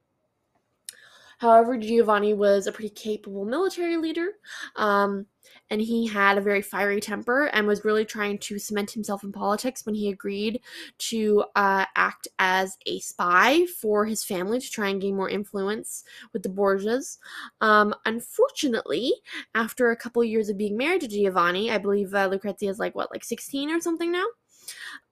However, 1.39 1.78
Giovanni 1.78 2.34
was 2.34 2.67
a 2.67 2.71
pretty 2.71 2.89
capable 2.89 3.45
military 3.45 3.95
leader, 3.95 4.34
um, 4.75 5.25
and 5.69 5.80
he 5.80 6.06
had 6.06 6.38
a 6.38 6.41
very 6.41 6.62
fiery 6.62 6.99
temper 6.99 7.45
and 7.54 7.65
was 7.65 7.86
really 7.86 8.04
trying 8.04 8.39
to 8.39 8.60
cement 8.60 8.91
himself 8.91 9.23
in 9.23 9.32
politics 9.32 9.86
when 9.86 9.95
he 9.95 10.10
agreed 10.10 10.60
to 10.97 11.45
uh, 11.56 11.86
act 11.95 12.28
as 12.39 12.78
a 12.86 12.99
spy 12.99 13.65
for 13.80 14.06
his 14.06 14.21
family 14.23 14.60
to 14.60 14.69
try 14.69 14.89
and 14.89 15.02
gain 15.02 15.15
more 15.15 15.30
influence 15.30 16.04
with 16.34 16.43
the 16.43 16.49
Borgias. 16.49 17.19
Um, 17.62 17.95
unfortunately, 18.06 19.13
after 19.56 19.91
a 19.91 19.97
couple 19.97 20.21
years 20.25 20.49
of 20.49 20.58
being 20.58 20.75
married 20.75 21.02
to 21.02 21.08
Giovanni, 21.08 21.71
I 21.71 21.78
believe 21.78 22.13
uh, 22.13 22.28
Lucrezia 22.28 22.69
is 22.69 22.80
like 22.80 22.95
what, 22.95 23.12
like 23.12 23.23
16 23.23 23.71
or 23.71 23.80
something 23.80 24.12
now? 24.12 24.25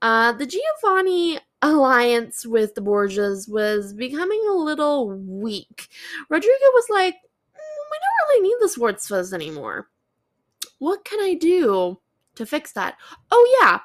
Uh, 0.02 0.34
the 0.34 0.46
Giovanni 0.46 1.40
alliance 1.62 2.46
with 2.46 2.76
the 2.76 2.82
Borgias 2.82 3.50
was 3.50 3.94
becoming 3.94 4.42
a 4.50 4.54
little 4.54 5.10
weak. 5.10 5.88
Rodrigo 6.30 6.66
was 6.74 6.86
like, 6.90 7.16
mm, 7.16 7.84
we 7.92 7.98
don't 8.00 8.30
really 8.30 8.50
need 8.50 8.58
the 8.60 8.74
Sforzas 8.74 9.34
anymore. 9.34 9.90
What 10.80 11.04
can 11.06 11.20
I 11.20 11.34
do 11.34 12.00
to 12.36 12.46
fix 12.46 12.72
that? 12.74 12.98
Oh, 13.32 13.60
yeah, 13.62 13.80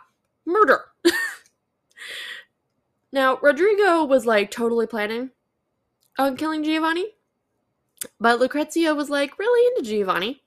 murder. 0.44 0.85
now, 3.12 3.38
Rodrigo 3.40 4.04
was 4.04 4.26
like 4.26 4.50
totally 4.50 4.87
planning 4.87 5.30
on 6.18 6.37
killing 6.37 6.62
Giovanni, 6.62 7.06
but 8.20 8.38
Lucrezia 8.38 8.94
was 8.94 9.08
like 9.08 9.38
really 9.38 9.76
into 9.76 9.88
Giovanni 9.88 10.42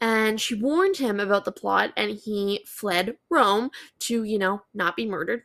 and 0.00 0.40
she 0.40 0.54
warned 0.54 0.96
him 0.96 1.18
about 1.18 1.44
the 1.44 1.52
plot 1.52 1.92
and 1.96 2.12
he 2.12 2.64
fled 2.66 3.16
Rome 3.30 3.70
to, 4.00 4.22
you 4.22 4.38
know, 4.38 4.62
not 4.74 4.96
be 4.96 5.06
murdered. 5.06 5.42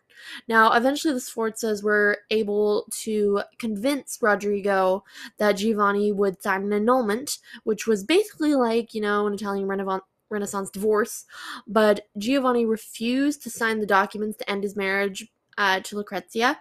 Now, 0.48 0.74
eventually 0.74 1.14
the 1.14 1.20
Sforzas 1.20 1.84
were 1.84 2.20
able 2.30 2.88
to 3.02 3.42
convince 3.58 4.20
Rodrigo 4.22 5.04
that 5.40 5.54
Giovanni 5.54 6.12
would 6.12 6.42
sign 6.42 6.64
an 6.64 6.74
annulment, 6.74 7.40
which 7.64 7.88
was 7.88 8.04
basically 8.04 8.56
like, 8.56 8.94
you 8.94 9.02
know, 9.02 9.26
an 9.26 9.34
Italian 9.34 9.68
Renaissance 10.30 10.70
divorce, 10.70 11.26
but 11.68 12.08
Giovanni 12.18 12.66
refused 12.66 13.42
to 13.44 13.50
sign 13.50 13.80
the 13.80 13.86
documents 13.86 14.38
to 14.38 14.50
end 14.50 14.64
his 14.64 14.76
marriage 14.76 15.28
uh, 15.58 15.80
to 15.82 15.96
Lucrezia. 15.96 16.60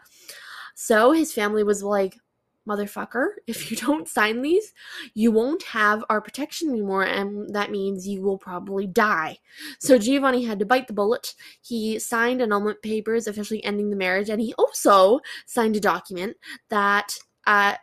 So 0.75 1.13
his 1.13 1.33
family 1.33 1.63
was 1.63 1.83
like, 1.83 2.17
motherfucker, 2.69 3.29
if 3.47 3.71
you 3.71 3.77
don't 3.87 4.09
sign 4.09 4.43
these, 4.43 4.73
you 5.15 5.31
won't 5.31 5.63
have 5.65 6.05
our 6.09 6.21
protection 6.21 6.71
anymore, 6.71 7.03
and 7.03 7.55
that 7.55 7.71
means 7.71 8.07
you 8.07 8.23
will 8.23 8.39
probably 8.39 8.87
die. 8.87 9.39
So 9.79 9.99
Giovanni 9.99 10.45
had 10.45 10.59
to 10.59 10.67
bite 10.67 10.87
the 10.87 10.93
bullet. 10.93 11.35
He 11.61 11.99
signed 11.99 12.41
annulment 12.41 12.83
papers 12.83 13.27
officially 13.27 13.65
ending 13.65 13.91
the 13.91 13.97
marriage, 13.97 14.29
and 14.29 14.41
he 14.41 14.55
also 14.55 15.21
signed 15.47 15.77
a 15.77 15.81
document 15.81 16.37
that 16.71 17.17
uh, 17.47 17.75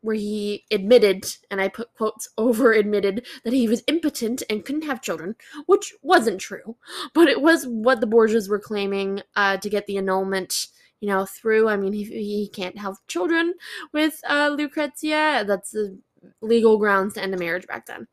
where 0.00 0.16
he 0.16 0.64
admitted, 0.70 1.26
and 1.50 1.60
I 1.60 1.68
put 1.68 1.92
quotes 1.94 2.28
over 2.38 2.72
admitted, 2.72 3.26
that 3.44 3.52
he 3.52 3.68
was 3.68 3.82
impotent 3.86 4.42
and 4.48 4.64
couldn't 4.64 4.84
have 4.84 5.02
children, 5.02 5.34
which 5.66 5.92
wasn't 6.02 6.40
true, 6.40 6.76
but 7.14 7.28
it 7.28 7.40
was 7.40 7.66
what 7.66 8.00
the 8.00 8.06
Borgias 8.06 8.48
were 8.48 8.60
claiming 8.60 9.22
uh, 9.34 9.56
to 9.56 9.68
get 9.68 9.86
the 9.86 9.96
annulment 9.96 10.68
you 11.00 11.08
know, 11.08 11.24
through. 11.24 11.68
I 11.68 11.76
mean, 11.76 11.92
he, 11.92 12.04
he 12.04 12.48
can't 12.52 12.78
have 12.78 12.96
children 13.06 13.54
with 13.92 14.20
uh, 14.28 14.54
Lucrezia. 14.56 15.44
That's 15.46 15.74
a 15.74 15.96
legal 16.40 16.78
grounds 16.78 17.14
to 17.14 17.22
end 17.22 17.34
a 17.34 17.38
marriage 17.38 17.66
back 17.66 17.86
then. 17.86 18.06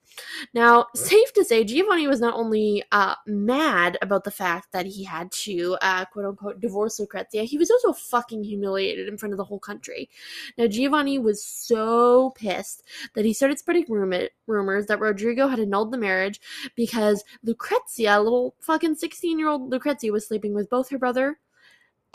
Now, 0.53 0.87
safe 0.95 1.33
to 1.33 1.43
say, 1.43 1.63
Giovanni 1.63 2.07
was 2.07 2.19
not 2.19 2.35
only 2.35 2.83
uh, 2.91 3.15
mad 3.25 3.97
about 4.01 4.23
the 4.23 4.31
fact 4.31 4.71
that 4.71 4.85
he 4.85 5.03
had 5.03 5.31
to, 5.31 5.77
uh, 5.81 6.05
quote 6.05 6.25
unquote, 6.25 6.61
divorce 6.61 6.99
Lucrezia, 6.99 7.43
he 7.43 7.57
was 7.57 7.71
also 7.71 7.93
fucking 7.93 8.43
humiliated 8.43 9.07
in 9.07 9.17
front 9.17 9.33
of 9.33 9.37
the 9.37 9.43
whole 9.43 9.59
country. 9.59 10.09
Now, 10.57 10.67
Giovanni 10.67 11.19
was 11.19 11.43
so 11.43 12.31
pissed 12.31 12.83
that 13.15 13.25
he 13.25 13.33
started 13.33 13.59
spreading 13.59 13.85
rumor- 13.89 14.29
rumors 14.47 14.85
that 14.87 14.99
Rodrigo 14.99 15.47
had 15.47 15.59
annulled 15.59 15.91
the 15.91 15.97
marriage 15.97 16.39
because 16.75 17.23
Lucrezia, 17.43 18.19
little 18.21 18.55
fucking 18.59 18.95
16 18.95 19.39
year 19.39 19.49
old 19.49 19.69
Lucrezia, 19.69 20.11
was 20.11 20.27
sleeping 20.27 20.53
with 20.53 20.69
both 20.69 20.89
her 20.89 20.99
brother 20.99 21.39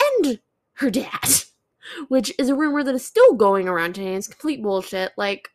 and 0.01 0.39
her 0.75 0.89
dad. 0.89 1.43
Which 2.07 2.33
is 2.39 2.47
a 2.47 2.55
rumor 2.55 2.83
that 2.83 2.95
is 2.95 3.05
still 3.05 3.33
going 3.33 3.67
around 3.67 3.95
today. 3.95 4.15
It's 4.15 4.27
complete 4.27 4.63
bullshit. 4.63 5.11
Like, 5.17 5.49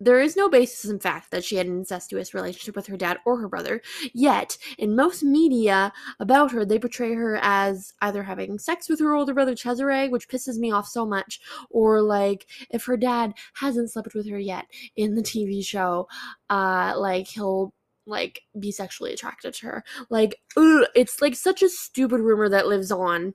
there 0.00 0.20
is 0.20 0.36
no 0.36 0.48
basis 0.48 0.90
in 0.90 0.98
fact 0.98 1.30
that 1.30 1.44
she 1.44 1.56
had 1.56 1.66
an 1.66 1.78
incestuous 1.78 2.34
relationship 2.34 2.76
with 2.76 2.86
her 2.86 2.96
dad 2.96 3.18
or 3.24 3.40
her 3.40 3.48
brother, 3.48 3.80
yet, 4.12 4.56
in 4.78 4.96
most 4.96 5.22
media 5.22 5.92
about 6.20 6.52
her, 6.52 6.64
they 6.64 6.78
portray 6.78 7.14
her 7.14 7.38
as 7.42 7.92
either 8.02 8.22
having 8.22 8.58
sex 8.58 8.88
with 8.88 9.00
her 9.00 9.14
older 9.14 9.34
brother 9.34 9.54
Cesare, 9.54 10.08
which 10.10 10.28
pisses 10.28 10.56
me 10.56 10.70
off 10.70 10.86
so 10.86 11.04
much, 11.06 11.40
or 11.70 12.00
like 12.00 12.46
if 12.70 12.84
her 12.84 12.96
dad 12.96 13.34
hasn't 13.54 13.90
slept 13.90 14.14
with 14.14 14.28
her 14.28 14.38
yet 14.38 14.66
in 14.96 15.14
the 15.14 15.22
TV 15.22 15.64
show, 15.64 16.08
uh, 16.50 16.94
like 16.96 17.28
he'll 17.28 17.72
like 18.06 18.42
be 18.58 18.72
sexually 18.72 19.12
attracted 19.12 19.54
to 19.54 19.66
her. 19.66 19.84
Like, 20.10 20.40
ugh, 20.56 20.84
it's 20.94 21.20
like 21.22 21.36
such 21.36 21.62
a 21.62 21.68
stupid 21.68 22.20
rumor 22.20 22.48
that 22.48 22.66
lives 22.66 22.90
on 22.90 23.34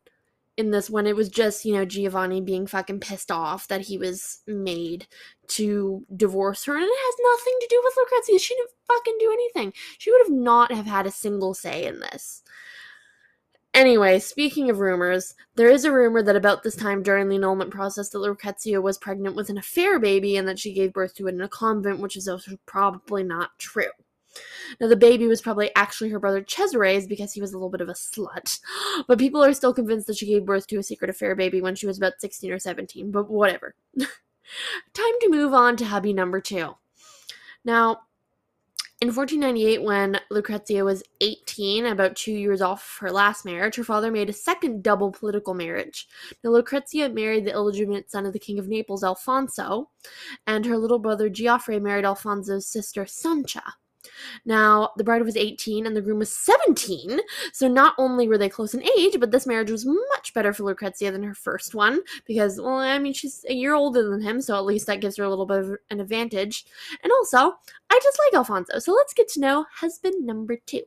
in 0.58 0.72
this 0.72 0.90
when 0.90 1.06
it 1.06 1.16
was 1.16 1.30
just, 1.30 1.64
you 1.66 1.74
know, 1.74 1.86
Giovanni 1.86 2.42
being 2.42 2.66
fucking 2.66 3.00
pissed 3.00 3.32
off 3.32 3.68
that 3.68 3.82
he 3.82 3.98
was 3.98 4.40
made 4.48 5.08
to 5.50 6.04
divorce 6.16 6.66
her. 6.66 6.76
And 6.76 6.84
it 6.84 6.90
has 6.90 7.16
nothing 7.38 7.58
to 7.62 7.68
do 7.70 7.82
with 7.84 7.94
Lucrezia. 7.98 8.40
She 8.40 8.56
didn't 8.56 8.72
fucking 8.88 9.18
do 9.20 9.32
anything. 9.32 9.74
She 10.00 10.12
would 10.12 10.22
have 10.26 10.36
not 10.36 10.72
have 10.72 10.88
had 10.88 11.06
a 11.06 11.12
single 11.12 11.54
say 11.54 11.86
in 11.86 12.00
this. 12.00 12.44
Anyway, 13.74 14.18
speaking 14.18 14.72
of 14.72 14.80
rumors, 14.80 15.36
there 15.56 15.70
is 15.70 15.86
a 15.86 15.92
rumor 15.92 16.24
that 16.24 16.36
about 16.36 16.64
this 16.64 16.76
time 16.76 17.04
during 17.04 17.30
the 17.30 17.36
annulment 17.36 17.70
process 17.70 18.10
that 18.10 18.18
Lucrezia 18.18 18.82
was 18.82 18.98
pregnant 18.98 19.36
with 19.36 19.52
an 19.52 19.60
affair 19.60 20.00
baby 20.00 20.36
and 20.36 20.48
that 20.48 20.58
she 20.58 20.74
gave 20.74 20.92
birth 20.92 21.14
to 21.14 21.28
it 21.28 21.36
in 21.36 21.42
a 21.42 21.48
convent, 21.48 22.00
which 22.00 22.18
is 22.18 22.28
also 22.28 22.58
probably 22.66 23.24
not 23.24 23.52
true. 23.60 23.92
Now, 24.80 24.88
the 24.88 24.96
baby 24.96 25.28
was 25.28 25.42
probably 25.42 25.72
actually 25.76 26.10
her 26.10 26.20
brother 26.20 26.42
Cesare's 26.42 27.08
because 27.08 27.34
he 27.34 27.42
was 27.42 27.54
a 27.54 27.58
little 27.58 27.70
bit 27.70 27.82
of 27.82 27.90
a 27.90 27.94
slut. 27.94 28.60
But 29.08 29.20
people 29.20 29.44
are 29.44 29.54
still 29.54 29.74
convinced 29.74 30.08
that 30.08 30.18
she 30.18 30.26
gave 30.26 30.46
birth 30.46 30.68
to 30.68 30.78
a 30.78 30.84
secret 30.84 31.10
affair 31.10 31.36
baby 31.36 31.62
when 31.62 31.76
she 31.76 31.88
was 31.88 31.98
about 31.98 32.20
16 32.20 32.52
or 32.52 32.60
17, 32.60 33.12
but 33.12 33.30
whatever. 33.30 33.76
Time 33.98 34.06
to 35.22 35.30
move 35.30 35.54
on 35.54 35.78
to 35.78 35.86
hubby 35.86 36.14
number 36.14 36.42
two. 36.42 36.76
Now, 37.64 38.02
in 39.00 39.10
1498, 39.10 39.84
when 39.84 40.20
Lucrezia 40.32 40.84
was 40.84 41.04
18, 41.22 41.86
about 41.86 42.16
two 42.16 42.32
years 42.32 42.64
off 42.64 42.98
her 43.00 43.12
last 43.12 43.46
marriage, 43.46 43.76
her 43.76 43.84
father 43.84 44.10
made 44.10 44.28
a 44.28 44.34
second 44.34 44.82
double 44.82 45.12
political 45.12 45.54
marriage. 45.54 46.08
Now, 46.44 46.50
Lucrezia 46.50 47.10
married 47.10 47.46
the 47.46 47.52
illegitimate 47.52 48.10
son 48.10 48.26
of 48.26 48.34
the 48.34 48.40
King 48.40 48.58
of 48.58 48.68
Naples, 48.68 49.04
Alfonso, 49.04 49.92
and 50.48 50.66
her 50.66 50.78
little 50.78 50.98
brother 50.98 51.30
Geoffrey 51.30 51.80
married 51.80 52.06
Alfonso's 52.06 52.66
sister, 52.66 53.06
Sancha. 53.06 53.62
Now, 54.46 54.92
the 54.98 55.04
bride 55.04 55.24
was 55.24 55.38
18 55.38 55.86
and 55.86 55.96
the 55.96 56.02
groom 56.02 56.20
was 56.20 56.36
17, 56.36 57.20
so 57.54 57.68
not 57.68 57.96
only 57.98 58.28
were 58.28 58.38
they 58.38 58.50
close 58.50 58.74
in 58.74 58.84
age, 58.98 59.20
but 59.20 59.32
this 59.32 59.48
marriage 59.48 59.72
was 59.72 59.86
much 59.86 60.34
better 60.34 60.54
for 60.54 60.64
Lucrezia 60.64 61.12
than 61.12 61.24
her 61.24 61.34
first 61.34 61.76
one 61.76 62.02
because, 62.26 62.60
well, 62.60 62.78
I 62.78 63.00
mean, 63.00 63.14
she's 63.14 63.46
a 63.50 63.54
year 63.54 63.74
older 63.76 64.10
than 64.10 64.22
him, 64.22 64.42
so 64.42 64.56
at 64.56 64.66
least 64.66 64.88
that 64.88 65.02
gives 65.02 65.18
her 65.18 65.24
a 65.24 65.30
little 65.30 65.46
bit 65.46 65.60
of 65.60 65.76
an 65.90 66.00
advantage. 66.00 66.66
And 67.04 67.12
also, 67.12 67.54
I 67.90 68.00
just 68.04 68.20
like 68.26 68.38
Alfonso, 68.38 68.80
so 68.80 68.94
let's 68.94 69.14
get 69.14 69.28
to 69.30 69.40
know 69.40 69.66
husband 69.72 70.26
number 70.26 70.58
two. 70.66 70.84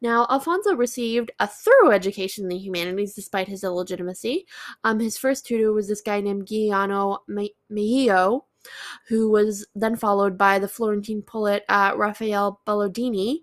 Now, 0.00 0.26
Alfonso 0.30 0.74
received 0.74 1.30
a 1.38 1.46
thorough 1.46 1.90
education 1.90 2.44
in 2.44 2.48
the 2.48 2.58
humanities 2.58 3.14
despite 3.14 3.48
his 3.48 3.64
illegitimacy. 3.64 4.46
Um, 4.84 5.00
his 5.00 5.18
first 5.18 5.46
tutor 5.46 5.72
was 5.72 5.88
this 5.88 6.00
guy 6.00 6.20
named 6.20 6.46
Giuliano 6.46 7.18
Mejio, 7.28 8.42
who 9.08 9.30
was 9.30 9.66
then 9.74 9.96
followed 9.96 10.36
by 10.36 10.58
the 10.58 10.68
Florentine 10.68 11.22
poet 11.22 11.64
uh, 11.68 11.92
Raphael 11.96 12.60
Bellodini, 12.66 13.42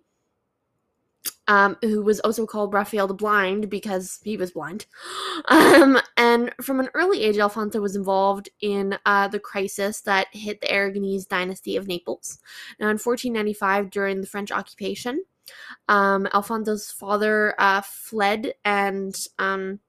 um, 1.48 1.78
who 1.82 2.02
was 2.02 2.20
also 2.22 2.46
called 2.46 2.74
Raphael 2.74 3.08
the 3.08 3.14
Blind 3.14 3.70
because 3.70 4.20
he 4.24 4.38
was 4.38 4.52
blind. 4.52 4.86
Um, 5.50 6.00
and 6.18 6.52
from 6.62 6.80
an 6.80 6.90
early 6.96 7.22
age, 7.22 7.38
Alfonso 7.38 7.80
was 7.80 7.96
involved 7.96 8.50
in 8.60 8.98
uh, 9.06 9.28
the 9.28 9.40
crisis 9.40 10.02
that 10.02 10.28
hit 10.32 10.60
the 10.62 10.68
Aragonese 10.68 11.28
dynasty 11.28 11.78
of 11.78 11.88
Naples. 11.88 12.40
Now, 12.80 12.88
in 12.88 12.98
1495, 12.98 13.92
during 13.92 14.20
the 14.20 14.28
French 14.28 14.52
occupation, 14.52 15.24
um, 15.88 16.28
Alfonso's 16.34 16.92
father 16.92 17.54
uh, 17.60 17.82
fled 17.82 18.54
and 18.66 19.16
um, 19.38 19.80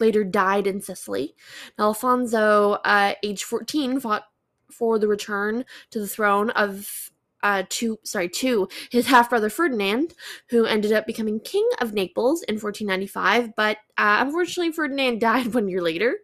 later 0.00 0.24
died 0.24 0.66
in 0.66 0.80
Sicily. 0.80 1.34
Now, 1.78 1.86
Alfonso, 1.86 2.72
uh, 2.84 3.14
age 3.22 3.44
14, 3.44 4.00
fought 4.00 4.24
for 4.70 4.98
the 4.98 5.08
return 5.08 5.64
to 5.90 6.00
the 6.00 6.06
throne 6.06 6.50
of 6.50 7.10
uh, 7.42 7.62
to 7.68 7.98
sorry 8.02 8.28
to 8.28 8.68
his 8.90 9.06
half 9.06 9.30
brother 9.30 9.50
Ferdinand, 9.50 10.14
who 10.48 10.64
ended 10.64 10.92
up 10.92 11.06
becoming 11.06 11.40
king 11.40 11.68
of 11.80 11.94
Naples 11.94 12.42
in 12.42 12.56
1495. 12.56 13.54
But 13.54 13.78
uh, 13.96 14.24
unfortunately, 14.26 14.72
Ferdinand 14.72 15.20
died 15.20 15.54
one 15.54 15.68
year 15.68 15.82
later. 15.82 16.18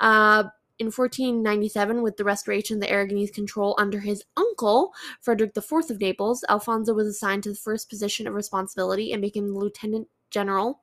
Uh, 0.00 0.44
in 0.78 0.86
1497, 0.86 2.02
with 2.02 2.18
the 2.18 2.24
restoration 2.24 2.76
of 2.76 2.82
the 2.82 2.92
Aragonese 2.92 3.32
control 3.32 3.74
under 3.78 3.98
his 3.98 4.22
uncle, 4.36 4.92
Frederick 5.22 5.56
IV 5.56 5.90
of 5.90 6.00
Naples, 6.00 6.44
Alfonso 6.50 6.92
was 6.92 7.06
assigned 7.06 7.44
to 7.44 7.50
the 7.50 7.56
first 7.56 7.88
position 7.88 8.26
of 8.26 8.34
responsibility 8.34 9.12
and 9.12 9.22
became 9.22 9.48
the 9.48 9.58
lieutenant 9.58 10.06
general 10.36 10.82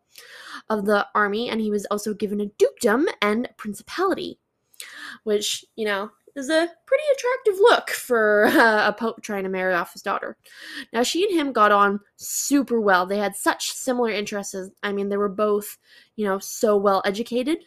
of 0.69 0.85
the 0.85 1.05
army, 1.13 1.49
and 1.49 1.61
he 1.61 1.69
was 1.69 1.85
also 1.91 2.13
given 2.13 2.41
a 2.41 2.47
dukedom 2.57 3.07
and 3.21 3.47
principality, 3.57 4.39
which, 5.23 5.63
you 5.75 5.85
know, 5.85 6.09
is 6.35 6.49
a 6.49 6.67
pretty 6.87 7.03
attractive 7.13 7.59
look 7.59 7.91
for 7.91 8.45
uh, 8.47 8.87
a 8.87 8.93
pope 8.93 9.21
trying 9.21 9.43
to 9.43 9.49
marry 9.49 9.75
off 9.75 9.93
his 9.93 10.01
daughter. 10.01 10.37
Now, 10.91 11.03
she 11.03 11.23
and 11.25 11.39
him 11.39 11.53
got 11.53 11.71
on 11.71 11.99
super 12.15 12.81
well. 12.81 13.05
They 13.05 13.19
had 13.19 13.35
such 13.35 13.71
similar 13.71 14.09
interests. 14.09 14.55
I 14.81 14.91
mean, 14.91 15.09
they 15.09 15.17
were 15.17 15.29
both, 15.29 15.77
you 16.15 16.25
know, 16.25 16.39
so 16.39 16.75
well 16.75 17.03
educated. 17.05 17.59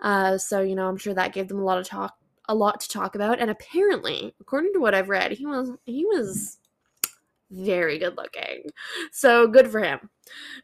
Uh, 0.00 0.38
so, 0.38 0.60
you 0.60 0.76
know, 0.76 0.86
I'm 0.86 0.96
sure 0.98 1.14
that 1.14 1.32
gave 1.32 1.48
them 1.48 1.58
a 1.58 1.64
lot 1.64 1.78
of 1.78 1.88
talk, 1.88 2.14
a 2.48 2.54
lot 2.54 2.80
to 2.80 2.88
talk 2.88 3.16
about. 3.16 3.40
And 3.40 3.50
apparently, 3.50 4.34
according 4.40 4.72
to 4.74 4.80
what 4.80 4.94
I've 4.94 5.08
read, 5.08 5.32
he 5.32 5.46
was 5.46 5.72
he 5.84 6.04
was 6.04 6.58
very 7.50 7.98
good 7.98 8.16
looking. 8.16 8.70
So 9.12 9.46
good 9.46 9.70
for 9.70 9.80
him. 9.80 10.10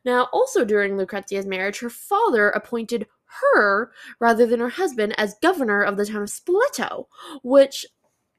Now, 0.05 0.29
also 0.33 0.64
during 0.64 0.97
Lucrezia's 0.97 1.47
marriage, 1.47 1.81
her 1.81 1.90
father 1.90 2.51
appointed 2.51 3.07
her 3.42 3.90
rather 4.20 4.47
than 4.47 4.61
her 4.61 4.70
husband 4.70 5.14
as 5.18 5.37
governor 5.42 5.83
of 5.83 5.97
the 5.97 6.07
town 6.07 6.23
of 6.23 6.29
Spoleto, 6.29 7.07
which 7.42 7.87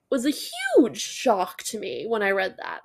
was 0.09 0.25
a 0.25 0.31
huge 0.77 1.01
shock 1.01 1.63
to 1.63 1.79
me 1.79 2.05
when 2.07 2.21
I 2.21 2.31
read 2.31 2.55
that. 2.57 2.81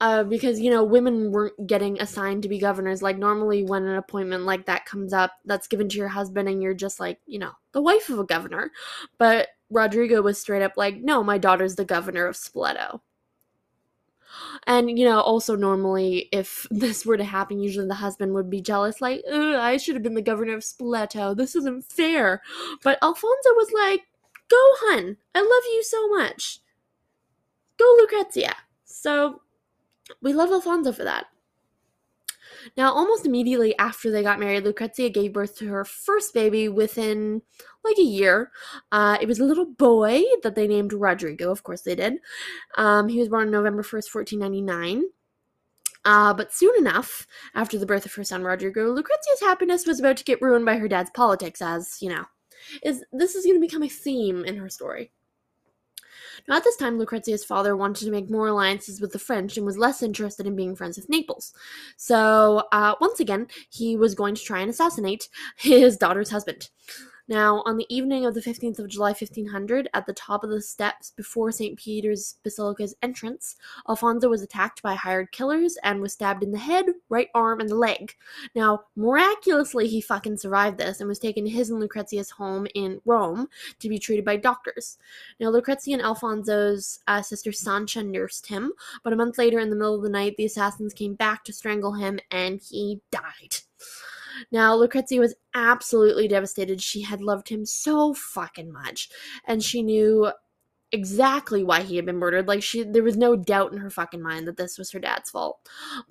Uh, 0.00 0.24
because 0.24 0.58
you 0.58 0.70
know 0.70 0.82
women 0.82 1.30
weren't 1.30 1.68
getting 1.68 2.00
assigned 2.00 2.42
to 2.42 2.48
be 2.48 2.58
governors 2.58 3.00
like 3.00 3.16
normally 3.16 3.62
when 3.62 3.84
an 3.84 3.94
appointment 3.94 4.44
like 4.44 4.66
that 4.66 4.84
comes 4.84 5.12
up 5.12 5.30
that's 5.44 5.68
given 5.68 5.88
to 5.88 5.96
your 5.96 6.08
husband 6.08 6.48
and 6.48 6.60
you're 6.60 6.74
just 6.74 6.98
like 6.98 7.20
you 7.26 7.38
know 7.38 7.52
the 7.72 7.80
wife 7.80 8.08
of 8.08 8.18
a 8.18 8.24
governor 8.24 8.72
but 9.18 9.48
rodrigo 9.70 10.20
was 10.20 10.38
straight 10.38 10.62
up 10.62 10.72
like 10.76 10.96
no 10.96 11.22
my 11.22 11.38
daughter's 11.38 11.76
the 11.76 11.84
governor 11.84 12.26
of 12.26 12.34
spoleto 12.34 13.00
and, 14.66 14.98
you 14.98 15.04
know, 15.04 15.20
also 15.20 15.56
normally 15.56 16.28
if 16.32 16.66
this 16.70 17.04
were 17.04 17.16
to 17.16 17.24
happen, 17.24 17.60
usually 17.60 17.86
the 17.86 17.94
husband 17.94 18.34
would 18.34 18.50
be 18.50 18.60
jealous, 18.60 19.00
like, 19.00 19.22
I 19.32 19.76
should 19.76 19.94
have 19.94 20.02
been 20.02 20.14
the 20.14 20.22
governor 20.22 20.54
of 20.54 20.62
Spoleto. 20.62 21.36
This 21.36 21.54
isn't 21.56 21.84
fair. 21.84 22.42
But 22.82 22.98
Alfonso 23.02 23.50
was 23.54 23.70
like, 23.72 24.02
Go, 24.48 24.56
hun. 24.86 25.16
I 25.34 25.40
love 25.40 25.64
you 25.72 25.82
so 25.82 26.08
much. 26.08 26.60
Go, 27.78 27.96
Lucrezia. 27.98 28.54
So 28.84 29.40
we 30.22 30.32
love 30.32 30.50
Alfonso 30.50 30.92
for 30.92 31.04
that. 31.04 31.26
Now, 32.76 32.92
almost 32.92 33.26
immediately 33.26 33.76
after 33.78 34.10
they 34.10 34.22
got 34.22 34.40
married, 34.40 34.64
Lucrezia 34.64 35.10
gave 35.10 35.32
birth 35.32 35.56
to 35.58 35.68
her 35.68 35.84
first 35.84 36.34
baby 36.34 36.68
within 36.68 37.42
like 37.84 37.98
a 37.98 38.02
year. 38.02 38.50
Uh, 38.92 39.18
it 39.20 39.28
was 39.28 39.38
a 39.38 39.44
little 39.44 39.66
boy 39.66 40.22
that 40.42 40.54
they 40.54 40.66
named 40.66 40.92
Rodrigo. 40.92 41.50
Of 41.50 41.62
course, 41.62 41.82
they 41.82 41.94
did. 41.94 42.14
Um, 42.76 43.08
he 43.08 43.18
was 43.18 43.28
born 43.28 43.46
on 43.46 43.52
November 43.52 43.82
1st, 43.82 44.14
1499. 44.14 45.04
Uh, 46.04 46.34
but 46.34 46.52
soon 46.52 46.74
enough, 46.76 47.26
after 47.54 47.78
the 47.78 47.86
birth 47.86 48.04
of 48.04 48.14
her 48.14 48.24
son 48.24 48.42
Rodrigo, 48.42 48.92
Lucrezia's 48.92 49.40
happiness 49.40 49.86
was 49.86 50.00
about 50.00 50.18
to 50.18 50.24
get 50.24 50.42
ruined 50.42 50.66
by 50.66 50.76
her 50.76 50.88
dad's 50.88 51.10
politics, 51.10 51.62
as, 51.62 51.96
you 52.00 52.10
know, 52.10 52.24
is 52.82 53.04
this 53.12 53.34
is 53.34 53.44
going 53.44 53.56
to 53.56 53.66
become 53.66 53.82
a 53.82 53.88
theme 53.88 54.44
in 54.44 54.56
her 54.56 54.68
story. 54.68 55.12
Now, 56.48 56.56
at 56.56 56.64
this 56.64 56.76
time, 56.76 56.98
Lucrezia's 56.98 57.44
father 57.44 57.76
wanted 57.76 58.04
to 58.04 58.10
make 58.10 58.30
more 58.30 58.48
alliances 58.48 59.00
with 59.00 59.12
the 59.12 59.18
French 59.18 59.56
and 59.56 59.66
was 59.66 59.78
less 59.78 60.02
interested 60.02 60.46
in 60.46 60.56
being 60.56 60.76
friends 60.76 60.96
with 60.96 61.08
Naples. 61.08 61.52
So, 61.96 62.64
uh, 62.72 62.94
once 63.00 63.20
again, 63.20 63.48
he 63.70 63.96
was 63.96 64.14
going 64.14 64.34
to 64.34 64.42
try 64.42 64.60
and 64.60 64.70
assassinate 64.70 65.28
his 65.56 65.96
daughter's 65.96 66.30
husband. 66.30 66.68
Now, 67.26 67.62
on 67.64 67.78
the 67.78 67.86
evening 67.88 68.26
of 68.26 68.34
the 68.34 68.42
15th 68.42 68.78
of 68.78 68.88
July 68.88 69.10
1500, 69.10 69.88
at 69.94 70.04
the 70.04 70.12
top 70.12 70.44
of 70.44 70.50
the 70.50 70.60
steps 70.60 71.10
before 71.10 71.50
St. 71.52 71.78
Peter's 71.78 72.36
Basilica's 72.42 72.94
entrance, 73.00 73.56
Alfonso 73.88 74.28
was 74.28 74.42
attacked 74.42 74.82
by 74.82 74.94
hired 74.94 75.32
killers 75.32 75.78
and 75.82 76.02
was 76.02 76.12
stabbed 76.12 76.42
in 76.42 76.52
the 76.52 76.58
head, 76.58 76.84
right 77.08 77.28
arm, 77.34 77.60
and 77.60 77.70
the 77.70 77.74
leg. 77.74 78.14
Now, 78.54 78.82
miraculously, 78.94 79.88
he 79.88 80.02
fucking 80.02 80.36
survived 80.36 80.76
this 80.76 81.00
and 81.00 81.08
was 81.08 81.18
taken 81.18 81.44
to 81.44 81.50
his 81.50 81.70
and 81.70 81.80
Lucrezia's 81.80 82.30
home 82.30 82.66
in 82.74 83.00
Rome 83.06 83.48
to 83.78 83.88
be 83.88 83.98
treated 83.98 84.26
by 84.26 84.36
doctors. 84.36 84.98
Now, 85.40 85.48
Lucrezia 85.48 85.94
and 85.94 86.02
Alfonso's 86.04 87.00
uh, 87.08 87.22
sister 87.22 87.52
Sancha 87.52 88.02
nursed 88.02 88.46
him, 88.48 88.72
but 89.02 89.14
a 89.14 89.16
month 89.16 89.38
later, 89.38 89.60
in 89.60 89.70
the 89.70 89.76
middle 89.76 89.94
of 89.94 90.02
the 90.02 90.10
night, 90.10 90.36
the 90.36 90.44
assassins 90.44 90.92
came 90.92 91.14
back 91.14 91.42
to 91.44 91.54
strangle 91.54 91.94
him 91.94 92.18
and 92.30 92.60
he 92.60 93.00
died. 93.10 93.56
Now, 94.50 94.74
Lucrezia 94.74 95.20
was 95.20 95.34
absolutely 95.54 96.28
devastated. 96.28 96.80
She 96.80 97.02
had 97.02 97.20
loved 97.20 97.48
him 97.48 97.64
so 97.64 98.14
fucking 98.14 98.72
much, 98.72 99.08
and 99.46 99.62
she 99.62 99.82
knew 99.82 100.30
exactly 100.92 101.64
why 101.64 101.82
he 101.82 101.96
had 101.96 102.06
been 102.06 102.18
murdered. 102.18 102.46
Like 102.46 102.62
she 102.62 102.84
there 102.84 103.02
was 103.02 103.16
no 103.16 103.34
doubt 103.34 103.72
in 103.72 103.78
her 103.78 103.90
fucking 103.90 104.22
mind 104.22 104.46
that 104.46 104.56
this 104.56 104.78
was 104.78 104.92
her 104.92 105.00
dad's 105.00 105.30
fault. 105.30 105.58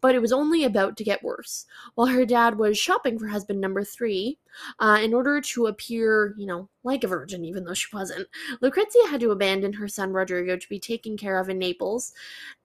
But 0.01 0.13
it 0.13 0.21
was 0.21 0.33
only 0.33 0.65
about 0.65 0.97
to 0.97 1.03
get 1.03 1.23
worse. 1.23 1.65
While 1.95 2.07
her 2.07 2.25
dad 2.25 2.57
was 2.57 2.77
shopping 2.77 3.17
for 3.17 3.27
husband 3.27 3.61
number 3.61 3.83
3, 3.83 4.37
uh, 4.79 4.99
in 5.01 5.13
order 5.13 5.39
to 5.39 5.67
appear, 5.67 6.35
you 6.37 6.45
know, 6.45 6.69
like 6.83 7.03
a 7.03 7.07
virgin 7.07 7.45
even 7.45 7.63
though 7.63 7.73
she 7.73 7.87
wasn't, 7.93 8.27
Lucrezia 8.61 9.07
had 9.07 9.21
to 9.21 9.31
abandon 9.31 9.73
her 9.73 9.87
son 9.87 10.11
Rodrigo 10.11 10.57
to 10.57 10.69
be 10.69 10.79
taken 10.79 11.15
care 11.15 11.39
of 11.39 11.49
in 11.49 11.59
Naples. 11.59 12.11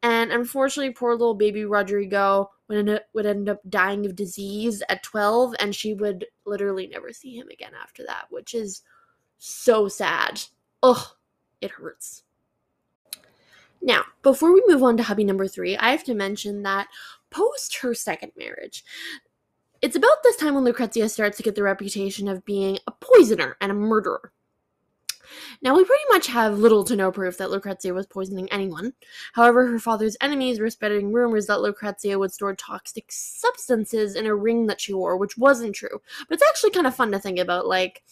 And 0.02 0.32
unfortunately, 0.32 0.92
poor 0.92 1.12
little 1.12 1.34
baby 1.34 1.64
Rodrigo 1.64 2.50
would 2.66 2.78
end 2.78 2.90
up, 2.90 3.02
would 3.14 3.26
end 3.26 3.48
up 3.48 3.60
dying 3.68 4.04
of 4.06 4.16
disease 4.16 4.82
at 4.88 5.02
12 5.04 5.54
and 5.60 5.74
she 5.74 5.94
would 5.94 6.26
literally 6.44 6.88
never 6.88 7.12
see 7.12 7.36
him 7.36 7.48
again 7.48 7.72
after 7.80 8.04
that, 8.06 8.26
which 8.30 8.54
is 8.54 8.82
so 9.38 9.86
sad. 9.86 10.42
Ugh 10.82 11.06
it 11.60 11.72
hurts. 11.72 12.22
Now, 13.80 14.04
before 14.22 14.52
we 14.52 14.62
move 14.66 14.82
on 14.82 14.96
to 14.96 15.02
hubby 15.04 15.24
number 15.24 15.46
three, 15.46 15.76
I 15.76 15.90
have 15.90 16.04
to 16.04 16.14
mention 16.14 16.62
that 16.62 16.88
post 17.30 17.78
her 17.78 17.94
second 17.94 18.32
marriage, 18.36 18.84
it's 19.80 19.96
about 19.96 20.22
this 20.24 20.36
time 20.36 20.54
when 20.54 20.64
Lucrezia 20.64 21.08
starts 21.08 21.36
to 21.36 21.42
get 21.42 21.54
the 21.54 21.62
reputation 21.62 22.26
of 22.26 22.44
being 22.44 22.78
a 22.86 22.90
poisoner 22.92 23.56
and 23.60 23.70
a 23.70 23.74
murderer. 23.74 24.32
Now, 25.62 25.76
we 25.76 25.84
pretty 25.84 26.04
much 26.10 26.26
have 26.28 26.58
little 26.58 26.84
to 26.84 26.96
no 26.96 27.12
proof 27.12 27.36
that 27.36 27.50
Lucrezia 27.50 27.92
was 27.92 28.06
poisoning 28.06 28.48
anyone. 28.50 28.94
However, 29.34 29.66
her 29.66 29.78
father's 29.78 30.16
enemies 30.20 30.58
were 30.58 30.70
spreading 30.70 31.12
rumors 31.12 31.46
that 31.46 31.60
Lucrezia 31.60 32.18
would 32.18 32.32
store 32.32 32.54
toxic 32.54 33.06
substances 33.10 34.16
in 34.16 34.26
a 34.26 34.34
ring 34.34 34.66
that 34.66 34.80
she 34.80 34.94
wore, 34.94 35.16
which 35.16 35.36
wasn't 35.36 35.74
true. 35.74 36.00
But 36.28 36.34
it's 36.34 36.48
actually 36.48 36.70
kind 36.70 36.86
of 36.86 36.94
fun 36.94 37.12
to 37.12 37.18
think 37.18 37.38
about. 37.38 37.66
Like, 37.66 38.02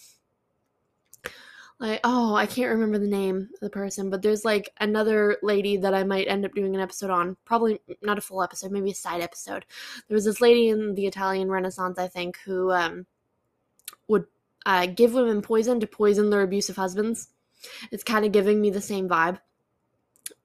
like 1.79 2.01
oh 2.05 2.35
i 2.35 2.47
can't 2.47 2.71
remember 2.71 2.99
the 2.99 3.07
name 3.07 3.49
of 3.55 3.61
the 3.61 3.71
person 3.71 4.09
but 4.09 4.23
there's 4.23 4.45
like 4.45 4.73
another 4.81 5.37
lady 5.43 5.77
that 5.77 5.93
i 5.93 6.03
might 6.03 6.29
end 6.29 6.45
up 6.45 6.55
doing 6.55 6.75
an 6.75 6.81
episode 6.81 7.11
on 7.11 7.37
probably 7.45 7.81
not 8.03 8.19
a 8.19 8.23
full 8.23 8.43
episode 8.43 8.73
maybe 8.73 8.91
a 8.91 8.95
side 8.95 9.21
episode. 9.21 9.65
There 10.09 10.15
was 10.15 10.25
this 10.25 10.41
lady 10.41 10.69
in 10.69 10.95
the 10.95 11.07
italian 11.07 11.51
renaissance 11.51 11.99
i 11.99 12.09
think 12.09 12.39
who 12.45 12.71
um, 12.71 13.07
would 14.09 14.25
uh, 14.65 14.87
give 14.87 15.15
women 15.15 15.43
poison 15.43 15.79
to 15.81 15.87
poison 15.87 16.31
their 16.31 16.43
abusive 16.43 16.75
husbands. 16.75 17.29
It's 17.93 18.03
kind 18.03 18.25
of 18.25 18.33
giving 18.33 18.61
me 18.61 18.71
the 18.71 18.81
same 18.81 19.09
vibe. 19.09 19.39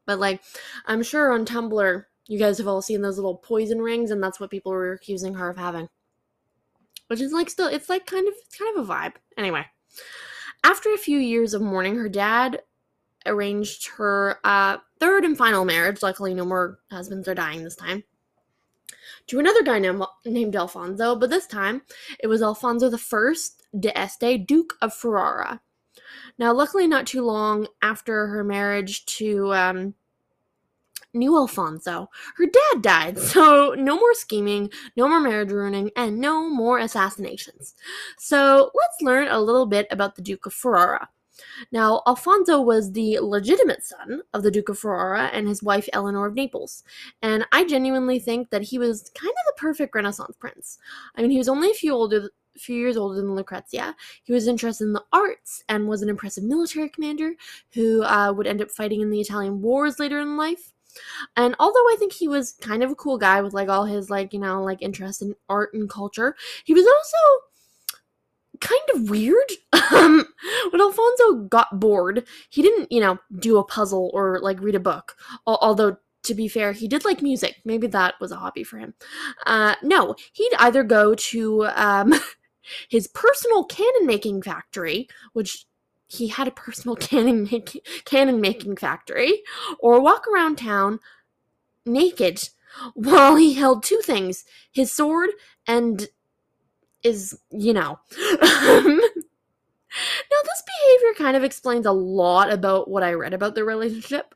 But 0.05 0.19
like 0.19 0.41
i'm 0.85 1.03
sure 1.03 1.31
on 1.31 1.45
tumblr 1.45 2.05
you 2.27 2.39
guys 2.39 2.57
have 2.57 2.67
all 2.67 2.81
seen 2.81 3.01
those 3.01 3.17
little 3.17 3.35
poison 3.35 3.81
rings 3.81 4.11
and 4.11 4.21
that's 4.21 4.39
what 4.39 4.51
people 4.51 4.71
were 4.71 4.93
accusing 4.93 5.35
her 5.35 5.49
of 5.49 5.57
having. 5.57 5.87
Which 7.07 7.21
is 7.21 7.31
like 7.31 7.49
still 7.49 7.67
it's 7.67 7.89
like 7.89 8.05
kind 8.05 8.27
of 8.27 8.33
kind 8.57 8.77
of 8.77 8.89
a 8.89 8.93
vibe. 8.93 9.13
Anyway 9.37 9.65
after 10.63 10.93
a 10.93 10.97
few 10.97 11.17
years 11.17 11.53
of 11.53 11.61
mourning, 11.61 11.95
her 11.95 12.09
dad 12.09 12.61
arranged 13.25 13.87
her 13.97 14.39
uh, 14.43 14.77
third 14.99 15.23
and 15.25 15.37
final 15.37 15.65
marriage. 15.65 16.01
Luckily, 16.01 16.33
no 16.33 16.45
more 16.45 16.79
husbands 16.91 17.27
are 17.27 17.35
dying 17.35 17.63
this 17.63 17.75
time. 17.75 18.03
To 19.27 19.39
another 19.39 19.63
guy 19.63 19.79
named, 19.79 20.03
named 20.25 20.55
Alfonso, 20.55 21.15
but 21.15 21.29
this 21.29 21.47
time 21.47 21.83
it 22.19 22.27
was 22.27 22.41
Alfonso 22.41 22.91
I 22.91 23.35
d'Este, 23.79 24.45
Duke 24.45 24.73
of 24.81 24.93
Ferrara. 24.93 25.61
Now, 26.37 26.53
luckily, 26.53 26.87
not 26.87 27.05
too 27.05 27.23
long 27.23 27.67
after 27.81 28.27
her 28.27 28.43
marriage 28.43 29.05
to 29.17 29.53
um, 29.53 29.93
new 31.13 31.37
Alfonso. 31.37 32.09
Her 32.37 32.45
dad 32.45 32.81
died, 32.81 33.19
so 33.33 33.75
no 33.77 33.95
more 33.97 34.13
scheming, 34.13 34.69
no 34.95 35.07
more 35.07 35.19
marriage 35.19 35.51
ruining, 35.51 35.91
and 35.95 36.19
no 36.19 36.49
more 36.49 36.79
assassinations. 36.79 37.75
So 38.17 38.71
let's 38.73 39.01
learn 39.01 39.27
a 39.27 39.39
little 39.39 39.65
bit 39.65 39.87
about 39.91 40.15
the 40.15 40.21
Duke 40.21 40.45
of 40.45 40.53
Ferrara. 40.53 41.09
Now, 41.71 42.01
Alfonso 42.07 42.61
was 42.61 42.91
the 42.91 43.19
legitimate 43.19 43.83
son 43.83 44.21
of 44.33 44.43
the 44.43 44.51
Duke 44.51 44.69
of 44.69 44.77
Ferrara 44.79 45.27
and 45.33 45.47
his 45.47 45.63
wife 45.63 45.89
Eleanor 45.93 46.27
of 46.27 46.35
Naples, 46.35 46.83
and 47.21 47.45
I 47.51 47.65
genuinely 47.65 48.19
think 48.19 48.49
that 48.49 48.61
he 48.61 48.77
was 48.77 49.11
kind 49.15 49.31
of 49.31 49.45
the 49.47 49.59
perfect 49.59 49.95
Renaissance 49.95 50.35
prince. 50.37 50.77
I 51.15 51.21
mean, 51.21 51.31
he 51.31 51.37
was 51.37 51.49
only 51.49 51.71
a 51.71 51.75
few 51.75 51.93
older 51.93 52.29
few 52.57 52.75
years 52.75 52.97
older 52.97 53.15
than 53.15 53.33
Lucrezia. 53.33 53.95
He 54.23 54.33
was 54.33 54.47
interested 54.47 54.83
in 54.83 54.93
the 54.93 55.03
arts 55.13 55.63
and 55.69 55.87
was 55.87 56.01
an 56.01 56.09
impressive 56.09 56.43
military 56.43 56.89
commander 56.89 57.33
who 57.73 58.03
uh, 58.03 58.33
would 58.35 58.45
end 58.45 58.61
up 58.61 58.69
fighting 58.69 59.01
in 59.01 59.09
the 59.09 59.21
Italian 59.21 59.61
wars 59.61 59.99
later 59.99 60.19
in 60.19 60.35
life. 60.35 60.73
And 61.35 61.55
although 61.59 61.79
I 61.79 61.95
think 61.97 62.13
he 62.13 62.27
was 62.27 62.53
kind 62.61 62.83
of 62.83 62.91
a 62.91 62.95
cool 62.95 63.17
guy 63.17 63.41
with 63.41 63.53
like 63.53 63.69
all 63.69 63.85
his 63.85 64.09
like, 64.09 64.33
you 64.33 64.39
know, 64.39 64.63
like 64.63 64.81
interest 64.81 65.21
in 65.21 65.35
art 65.49 65.73
and 65.73 65.89
culture, 65.89 66.35
he 66.65 66.73
was 66.73 66.85
also 66.85 67.17
kind 68.59 68.81
of 68.95 69.09
weird. 69.09 69.51
Um, 69.91 70.25
when 70.71 70.79
Alfonso 70.79 71.33
got 71.49 71.81
bored, 71.81 72.25
he 72.49 72.61
didn't, 72.61 72.89
you 72.93 73.01
know, 73.01 73.19
do 73.39 73.57
a 73.57 73.63
puzzle 73.63 74.09
or 74.13 74.39
like 74.39 74.61
read 74.61 74.73
a 74.73 74.79
book. 74.79 75.17
Although 75.45 75.97
to 76.23 76.33
be 76.33 76.47
fair, 76.47 76.71
he 76.71 76.87
did 76.87 77.03
like 77.03 77.21
music. 77.21 77.57
Maybe 77.65 77.87
that 77.87 78.15
was 78.21 78.31
a 78.31 78.37
hobby 78.37 78.63
for 78.63 78.77
him. 78.77 78.93
Uh, 79.45 79.75
no, 79.83 80.15
he'd 80.33 80.53
either 80.59 80.83
go 80.83 81.13
to 81.13 81.65
um, 81.75 82.13
his 82.89 83.07
personal 83.07 83.65
cannon 83.65 84.05
making 84.05 84.43
factory, 84.43 85.07
which 85.33 85.65
he 86.11 86.27
had 86.27 86.47
a 86.47 86.51
personal 86.51 86.95
cannon 86.95 87.47
making, 87.51 87.81
cannon 88.05 88.41
making 88.41 88.75
factory, 88.75 89.43
or 89.79 90.01
walk 90.01 90.27
around 90.27 90.57
town 90.57 90.99
naked 91.85 92.49
while 92.93 93.35
he 93.35 93.53
held 93.53 93.83
two 93.83 93.99
things 94.03 94.45
his 94.71 94.91
sword 94.91 95.29
and 95.67 96.09
is, 97.03 97.39
you 97.49 97.73
know. 97.73 97.99
now, 98.41 98.99
this 100.43 100.63
behavior 100.67 101.13
kind 101.17 101.37
of 101.37 101.43
explains 101.43 101.85
a 101.85 101.91
lot 101.91 102.51
about 102.51 102.89
what 102.89 103.03
I 103.03 103.13
read 103.13 103.33
about 103.33 103.55
their 103.55 103.65
relationship. 103.65 104.35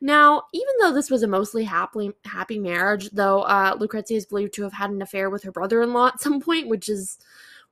Now, 0.00 0.44
even 0.52 0.74
though 0.80 0.92
this 0.92 1.10
was 1.10 1.22
a 1.22 1.28
mostly 1.28 1.64
happy 1.64 2.12
happy 2.24 2.58
marriage, 2.58 3.10
though 3.10 3.40
uh, 3.42 3.76
Lucrezia 3.78 4.16
is 4.16 4.26
believed 4.26 4.54
to 4.54 4.62
have 4.62 4.74
had 4.74 4.90
an 4.90 5.02
affair 5.02 5.28
with 5.28 5.42
her 5.42 5.50
brother-in-law 5.50 6.08
at 6.08 6.20
some 6.20 6.40
point, 6.40 6.68
which 6.68 6.88
is 6.88 7.18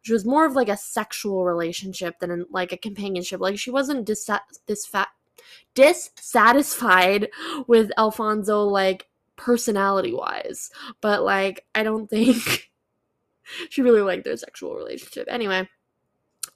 which 0.05 0.11
was 0.11 0.27
more 0.27 0.45
of 0.45 0.55
like 0.55 0.69
a 0.69 0.77
sexual 0.77 1.47
relationship 1.47 2.19
than 2.19 2.45
like 2.51 2.73
a 2.73 2.77
companionship. 2.77 3.41
Like 3.41 3.59
she 3.59 3.71
wasn't 3.71 4.05
dis- 4.05 4.29
disfa- 4.69 5.07
dissatisfied 5.75 7.31
with 7.67 7.91
Alfonso 7.97 8.65
like 8.65 9.09
personality 9.37 10.13
wise, 10.13 10.71
but 11.01 11.23
like 11.23 11.65
I 11.75 11.85
don't 11.85 12.11
think 12.11 12.71
she 13.71 13.81
really 13.81 14.03
liked 14.03 14.25
their 14.25 14.37
sexual 14.37 14.75
relationship. 14.75 15.27
Anyway, 15.31 15.67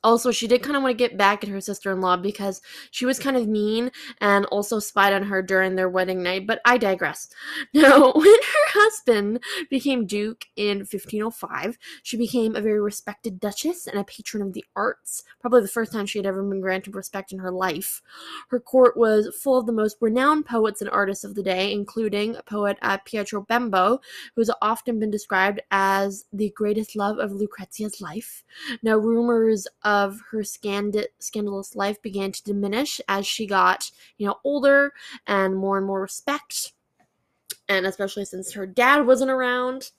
also, 0.04 0.30
she 0.30 0.46
did 0.46 0.62
kind 0.62 0.76
of 0.76 0.82
want 0.82 0.96
to 0.96 1.08
get 1.08 1.18
back 1.18 1.42
at 1.42 1.50
her 1.50 1.60
sister 1.60 1.90
in 1.92 2.00
law 2.00 2.16
because 2.16 2.60
she 2.90 3.04
was 3.04 3.18
kind 3.18 3.36
of 3.36 3.48
mean 3.48 3.90
and 4.20 4.46
also 4.46 4.78
spied 4.78 5.12
on 5.12 5.24
her 5.24 5.42
during 5.42 5.74
their 5.74 5.88
wedding 5.88 6.22
night, 6.22 6.46
but 6.46 6.60
I 6.64 6.78
digress. 6.78 7.28
Now, 7.74 8.12
when 8.12 8.24
her 8.24 8.80
husband 8.80 9.42
became 9.70 10.06
Duke 10.06 10.46
in 10.56 10.78
1505, 10.78 11.78
she 12.02 12.16
became 12.16 12.56
a 12.56 12.60
very 12.60 12.80
respected 12.80 13.40
duchess 13.40 13.86
and 13.86 13.98
a 13.98 14.04
patron 14.04 14.42
of 14.42 14.52
the 14.52 14.64
arts, 14.74 15.22
probably 15.40 15.62
the 15.62 15.68
first 15.68 15.92
time 15.92 16.06
she 16.06 16.18
had 16.18 16.26
ever 16.26 16.42
been 16.42 16.60
granted 16.60 16.94
respect 16.96 17.32
in 17.32 17.38
her 17.38 17.50
life. 17.50 18.02
Her 18.48 18.58
court 18.58 18.96
was 18.96 19.34
full 19.42 19.58
of 19.58 19.66
the 19.66 19.72
most 19.72 19.96
renowned 20.00 20.46
poets 20.46 20.80
and 20.80 20.90
artists 20.90 21.24
of 21.24 21.34
the 21.34 21.42
day, 21.42 21.72
including 21.72 22.36
poet 22.46 22.78
uh, 22.82 22.98
Pietro 23.04 23.42
Bembo, 23.42 24.00
who 24.34 24.40
has 24.40 24.50
often 24.62 24.98
been 24.98 25.10
described 25.10 25.60
as 25.70 26.24
the 26.32 26.50
greatest 26.50 26.96
love 26.96 27.18
of 27.18 27.32
Lucrezia's 27.32 28.00
life. 28.00 28.44
Now, 28.82 28.96
rumors 28.96 29.66
of 29.88 30.20
her 30.30 30.44
scand- 30.44 31.06
scandalous 31.18 31.74
life 31.74 32.02
began 32.02 32.30
to 32.30 32.44
diminish 32.44 33.00
as 33.08 33.26
she 33.26 33.46
got, 33.46 33.90
you 34.18 34.26
know, 34.26 34.36
older 34.44 34.92
and 35.26 35.56
more 35.56 35.78
and 35.78 35.86
more 35.86 36.02
respect. 36.02 36.74
And 37.70 37.86
especially 37.86 38.26
since 38.26 38.52
her 38.52 38.66
dad 38.66 39.06
wasn't 39.06 39.30
around. 39.30 39.92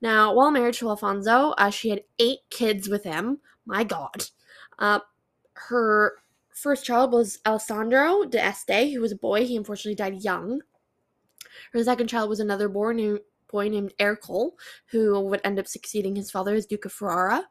Now, 0.00 0.32
while 0.32 0.52
married 0.52 0.74
to 0.74 0.88
Alfonso, 0.90 1.54
uh, 1.58 1.70
she 1.70 1.88
had 1.90 2.04
eight 2.20 2.38
kids 2.50 2.88
with 2.88 3.02
him. 3.02 3.40
My 3.64 3.82
God. 3.82 4.26
Uh, 4.78 5.00
her 5.54 6.12
first 6.50 6.84
child 6.84 7.10
was 7.10 7.40
Alessandro 7.44 8.26
de 8.26 8.38
Este, 8.38 8.92
who 8.92 9.00
was 9.00 9.10
a 9.10 9.16
boy. 9.16 9.44
He 9.44 9.56
unfortunately 9.56 9.96
died 9.96 10.22
young. 10.22 10.60
Her 11.72 11.82
second 11.82 12.06
child 12.06 12.28
was 12.28 12.38
another 12.38 12.68
boy 12.68 12.92
named, 12.92 13.20
boy 13.50 13.68
named 13.70 13.92
Ercole, 13.98 14.52
who 14.92 15.18
would 15.18 15.40
end 15.42 15.58
up 15.58 15.66
succeeding 15.66 16.14
his 16.14 16.30
father 16.30 16.54
as 16.54 16.66
Duke 16.66 16.84
of 16.84 16.92
Ferrara. 16.92 17.48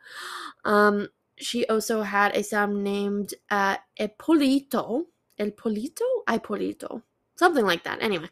Um, 0.64 1.10
she 1.38 1.65
also 1.67 2.02
had 2.02 2.36
a 2.36 2.43
son 2.43 2.84
named 2.84 3.34
uh, 3.50 3.78
Ippolito. 3.98 5.06
Ippolito? 5.38 6.06
Ippolito. 6.30 7.04
Something 7.36 7.65
like 7.65 7.84
that. 7.84 8.02
Anyway. 8.02 8.30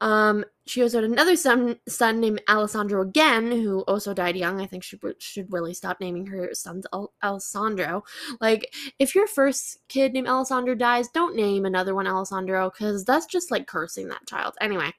Um, 0.00 0.44
she 0.66 0.82
also 0.82 1.00
had 1.00 1.10
another 1.10 1.36
son, 1.36 1.78
son 1.88 2.20
named 2.20 2.42
Alessandro 2.48 3.02
again, 3.02 3.50
who 3.50 3.80
also 3.82 4.12
died 4.12 4.36
young. 4.36 4.60
I 4.60 4.66
think 4.66 4.82
she 4.82 4.98
should 5.18 5.52
really 5.52 5.72
stop 5.72 6.00
naming 6.00 6.26
her 6.26 6.50
sons 6.52 6.86
Al- 6.92 7.12
Alessandro. 7.22 8.02
Like, 8.40 8.74
if 8.98 9.14
your 9.14 9.26
first 9.26 9.78
kid 9.88 10.12
named 10.12 10.26
Alessandro 10.28 10.74
dies, 10.74 11.08
don't 11.08 11.36
name 11.36 11.64
another 11.64 11.94
one 11.94 12.06
Alessandro, 12.06 12.70
because 12.70 13.04
that's 13.04 13.26
just 13.26 13.50
like 13.50 13.66
cursing 13.66 14.08
that 14.08 14.26
child. 14.26 14.54
Anyway, 14.60 14.92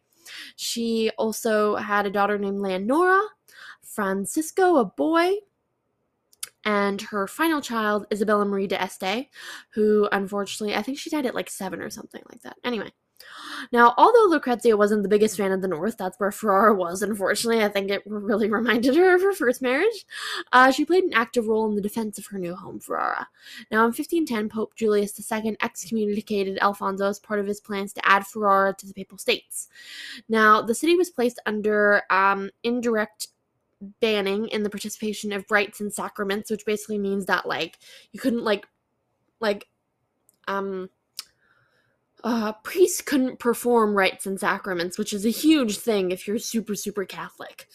she 0.56 1.12
also 1.18 1.76
had 1.76 2.06
a 2.06 2.12
daughter 2.12 2.38
named 2.38 2.60
Leonora, 2.62 3.22
Francisco, 3.84 4.78
a 4.78 4.86
boy, 4.86 5.34
and 6.68 7.02
her 7.02 7.28
final 7.28 7.62
child, 7.62 8.06
Isabella 8.12 8.44
Marie 8.44 8.68
d'Este, 8.68 9.30
who 9.74 10.10
unfortunately, 10.12 10.76
I 10.76 10.82
think 10.82 11.00
she 11.00 11.10
died 11.10 11.26
at 11.26 11.34
like 11.34 11.50
seven 11.50 11.82
or 11.82 11.90
something 11.90 12.22
like 12.30 12.42
that. 12.42 12.58
Anyway. 12.64 12.92
Now, 13.72 13.96
although 13.98 14.28
Lucrezia 14.30 14.78
wasn't 14.78 15.02
the 15.02 15.10
biggest 15.10 15.38
fan 15.38 15.52
of 15.52 15.62
the 15.62 15.68
North, 15.68 15.98
that's 15.98 16.20
where 16.20 16.32
Ferrara 16.32 16.76
was, 16.76 17.02
unfortunately. 17.02 17.64
I 17.64 17.70
think 17.70 17.90
it 17.90 18.04
really 18.06 18.50
reminded 18.52 18.96
her 18.96 19.16
of 19.16 19.22
her 19.22 19.34
first 19.34 19.62
marriage. 19.62 20.06
Uh, 20.52 20.72
she 20.72 20.86
played 20.86 21.06
an 21.06 21.14
active 21.14 21.48
role 21.48 21.68
in 21.68 21.76
the 21.76 21.82
defense 21.82 22.20
of 22.20 22.28
her 22.28 22.38
new 22.38 22.54
home, 22.54 22.80
Ferrara. 22.80 23.28
Now, 23.72 23.80
in 23.80 23.94
1510, 23.94 24.50
Pope 24.50 24.76
Julius 24.76 25.20
II 25.20 25.58
excommunicated 25.64 26.60
Alfonso 26.60 27.08
as 27.08 27.20
part 27.20 27.40
of 27.40 27.48
his 27.48 27.62
plans 27.62 27.94
to 27.94 28.06
add 28.06 28.28
Ferrara 28.28 28.76
to 28.78 28.86
the 28.86 28.94
Papal 28.94 29.18
States. 29.18 29.70
Now, 30.30 30.62
the 30.62 30.76
city 30.76 30.96
was 30.96 31.10
placed 31.10 31.40
under 31.46 32.04
um, 32.12 32.52
indirect 32.64 33.30
banning 34.02 34.48
in 34.50 34.63
the 34.63 34.70
participation 34.70 35.32
of 35.34 35.46
rites 35.52 35.82
and 35.82 35.94
sacraments, 35.94 36.52
which 36.52 36.66
basically 36.66 37.00
means 37.00 37.26
that, 37.26 37.48
like, 37.48 37.78
you 38.12 38.20
couldn't, 38.20 38.44
like, 38.44 38.68
like, 39.40 39.68
um, 40.48 40.90
uh, 42.28 42.52
priests 42.62 43.00
couldn't 43.00 43.40
perform 43.40 43.96
rites 43.96 44.26
and 44.26 44.38
sacraments, 44.38 44.98
which 44.98 45.13
is 45.13 45.26
a 45.26 45.30
huge 45.30 45.78
thing 45.78 46.12
if 46.12 46.28
you're 46.28 46.38
super, 46.38 46.76
super 46.76 47.06
Catholic. 47.06 47.70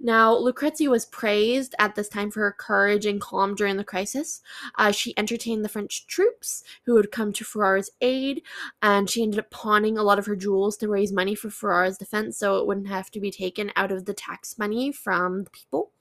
Now, 0.00 0.36
Lucrezia 0.36 0.90
was 0.90 1.06
praised 1.06 1.74
at 1.78 1.94
this 1.94 2.10
time 2.10 2.30
for 2.30 2.40
her 2.40 2.52
courage 2.52 3.06
and 3.06 3.22
calm 3.22 3.54
during 3.54 3.78
the 3.78 3.84
crisis. 3.84 4.42
Uh, 4.76 4.90
she 4.90 5.16
entertained 5.16 5.64
the 5.64 5.70
French 5.70 6.06
troops 6.06 6.62
who 6.84 6.94
had 6.96 7.10
come 7.10 7.32
to 7.32 7.42
Ferrara's 7.42 7.90
aid, 8.02 8.42
and 8.82 9.08
she 9.08 9.22
ended 9.22 9.38
up 9.38 9.50
pawning 9.50 9.96
a 9.96 10.02
lot 10.02 10.18
of 10.18 10.26
her 10.26 10.36
jewels 10.36 10.76
to 10.76 10.88
raise 10.88 11.10
money 11.10 11.34
for 11.34 11.48
Ferrara's 11.48 11.96
defense 11.96 12.38
so 12.38 12.58
it 12.58 12.66
wouldn't 12.66 12.88
have 12.88 13.10
to 13.12 13.18
be 13.18 13.30
taken 13.30 13.72
out 13.76 13.90
of 13.90 14.04
the 14.04 14.12
tax 14.12 14.58
money 14.58 14.92
from 14.92 15.44
the 15.44 15.50
people. 15.50 15.92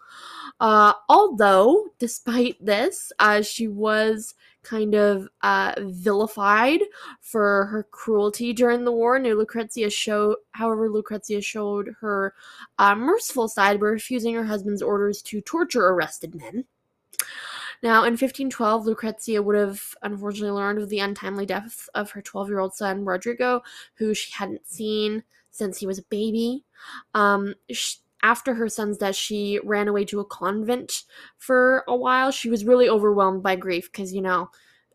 Uh, 0.60 0.92
although, 1.08 1.88
despite 1.98 2.58
this, 2.64 3.14
uh, 3.20 3.42
she 3.42 3.70
was 3.70 4.36
kind 4.66 4.96
of 4.96 5.28
uh, 5.42 5.74
vilified 5.80 6.82
for 7.22 7.66
her 7.66 7.88
cruelty 7.92 8.52
during 8.52 8.84
the 8.84 8.92
war. 8.92 9.18
Now, 9.20 9.34
Lucrezia 9.34 9.90
showed, 9.90 10.38
however, 10.52 10.90
Lucrezia 10.90 11.42
showed 11.42 11.96
her 12.02 12.34
uh, 12.80 12.96
merciful 12.96 13.48
side 13.48 13.80
by 13.80 13.88
refusing 13.88 14.36
her 14.36 14.46
husband's 14.46 14.82
orders 14.82 15.22
to 15.24 15.42
torture 15.42 15.88
arrested 15.88 16.36
men. 16.36 16.66
Now, 17.84 18.04
in 18.04 18.14
1512, 18.14 18.86
Lucrezia 18.86 19.42
would 19.42 19.56
have 19.56 19.96
unfortunately 20.02 20.52
learned 20.52 20.80
of 20.80 20.90
the 20.90 21.00
untimely 21.00 21.46
death 21.46 21.88
of 21.94 22.12
her 22.12 22.22
12 22.22 22.50
year 22.50 22.60
old 22.60 22.74
son, 22.74 23.06
Rodrigo, 23.06 23.62
who 23.96 24.14
she 24.14 24.32
hadn't 24.32 24.68
seen 24.68 25.24
since 25.52 25.78
he 25.78 25.88
was 25.88 26.00
a 26.00 26.04
baby. 26.04 26.64
Um, 27.14 27.54
she, 27.70 27.98
after 28.26 28.56
her 28.56 28.68
son's 28.68 28.98
death, 28.98 29.16
she 29.16 29.60
ran 29.64 29.88
away 29.88 30.04
to 30.04 30.20
a 30.20 30.26
convent 30.26 31.04
for 31.38 31.84
a 31.88 31.96
while. 31.96 32.32
She 32.32 32.50
was 32.50 32.66
really 32.66 32.90
overwhelmed 32.90 33.44
by 33.44 33.56
grief 33.56 33.92
because, 33.92 34.12
you 34.12 34.22
know, 34.22 34.50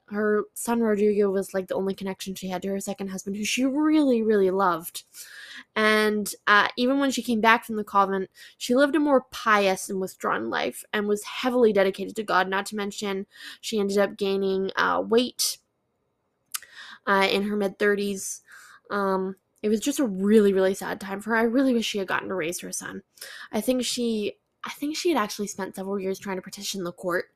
her 0.07 0.43
son 0.55 0.81
Rodrigo 0.81 1.31
was 1.31 1.55
like 1.55 1.69
the 1.69 1.77
only 1.77 1.95
connection 1.95 2.35
she 2.35 2.49
had 2.49 2.61
to 2.63 2.69
her 2.71 2.81
second 2.81 3.07
husband, 3.07 3.37
who 3.37 3.45
she 3.45 3.65
really, 3.65 4.21
really 4.21 4.51
loved. 4.51 5.05
And 5.77 6.29
uh, 6.49 6.67
even 6.77 6.99
when 6.99 7.13
she 7.13 7.23
came 7.23 7.41
back 7.41 7.65
from 7.65 7.77
the 7.77 7.85
convent, 7.85 8.31
she 8.59 8.75
lived 8.75 8.97
a 8.97 8.99
more 8.99 9.27
pious 9.31 9.89
and 9.89 10.01
withdrawn 10.01 10.51
life 10.51 10.83
and 10.93 11.07
was 11.07 11.23
heavily 11.23 11.73
dedicated 11.73 12.17
to 12.17 12.25
God. 12.25 12.49
Not 12.49 12.67
to 12.67 12.77
mention, 12.77 13.27
she 13.61 13.79
ended 13.79 13.99
up 13.99 14.17
gaining 14.17 14.73
uh, 14.75 15.05
weight 15.07 15.59
uh, 17.07 17.29
in 17.31 17.45
her 17.45 17.55
mid 17.55 17.79
30s. 17.79 18.41
Um, 18.91 19.37
it 19.63 19.69
was 19.69 19.81
just 19.81 20.01
a 20.01 20.07
really 20.07 20.53
really 20.53 20.75
sad 20.75 21.01
time 21.01 21.21
for 21.21 21.31
her. 21.31 21.37
I 21.37 21.43
really 21.43 21.75
wish 21.75 21.87
she 21.87 21.99
had 21.99 22.09
gotten 22.09 22.29
to 22.29 22.35
raise 22.35 22.61
her 22.61 22.73
son. 22.73 23.03
I 23.53 23.61
think 23.61 23.85
she 23.85 24.35
i 24.65 24.71
think 24.71 24.95
she 24.95 25.09
had 25.09 25.17
actually 25.17 25.47
spent 25.47 25.75
several 25.75 25.99
years 25.99 26.19
trying 26.19 26.37
to 26.37 26.43
petition 26.43 26.85
the 26.85 26.93
court 26.93 27.27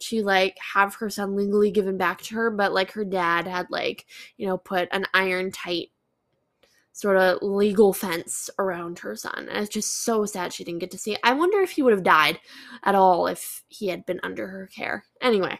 to 0.00 0.20
like 0.22 0.56
have 0.74 0.96
her 0.96 1.08
son 1.08 1.36
legally 1.36 1.70
given 1.70 1.96
back 1.96 2.20
to 2.20 2.34
her 2.34 2.50
but 2.50 2.72
like 2.72 2.90
her 2.90 3.04
dad 3.04 3.46
had 3.46 3.66
like 3.70 4.04
you 4.36 4.46
know 4.46 4.58
put 4.58 4.88
an 4.90 5.06
iron 5.14 5.52
tight 5.52 5.90
sort 6.92 7.16
of 7.16 7.38
legal 7.42 7.92
fence 7.92 8.50
around 8.58 8.98
her 8.98 9.16
son. 9.16 9.48
And 9.48 9.64
it's 9.64 9.72
just 9.72 10.04
so 10.04 10.26
sad 10.26 10.52
she 10.52 10.62
didn't 10.62 10.80
get 10.80 10.90
to 10.90 10.98
see 10.98 11.14
it. 11.14 11.20
I 11.24 11.32
wonder 11.32 11.60
if 11.60 11.70
he 11.70 11.82
would 11.82 11.94
have 11.94 12.02
died 12.02 12.38
at 12.84 12.94
all 12.94 13.26
if 13.26 13.62
he 13.68 13.88
had 13.88 14.04
been 14.04 14.20
under 14.22 14.46
her 14.48 14.66
care. 14.66 15.04
Anyway 15.20 15.58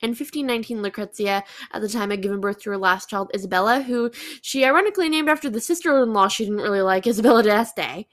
in 0.00 0.10
1519, 0.10 0.82
Lucrezia, 0.82 1.44
at 1.72 1.80
the 1.80 1.88
time, 1.88 2.10
had 2.10 2.22
given 2.22 2.40
birth 2.40 2.60
to 2.62 2.70
her 2.70 2.78
last 2.78 3.10
child, 3.10 3.30
Isabella, 3.34 3.82
who 3.82 4.10
she 4.42 4.64
ironically 4.64 5.08
named 5.08 5.28
after 5.28 5.50
the 5.50 5.60
sister 5.60 6.02
in 6.02 6.12
law 6.12 6.28
she 6.28 6.44
didn't 6.44 6.60
really 6.60 6.82
like, 6.82 7.06
Isabella 7.06 7.42
d'Este. 7.42 8.06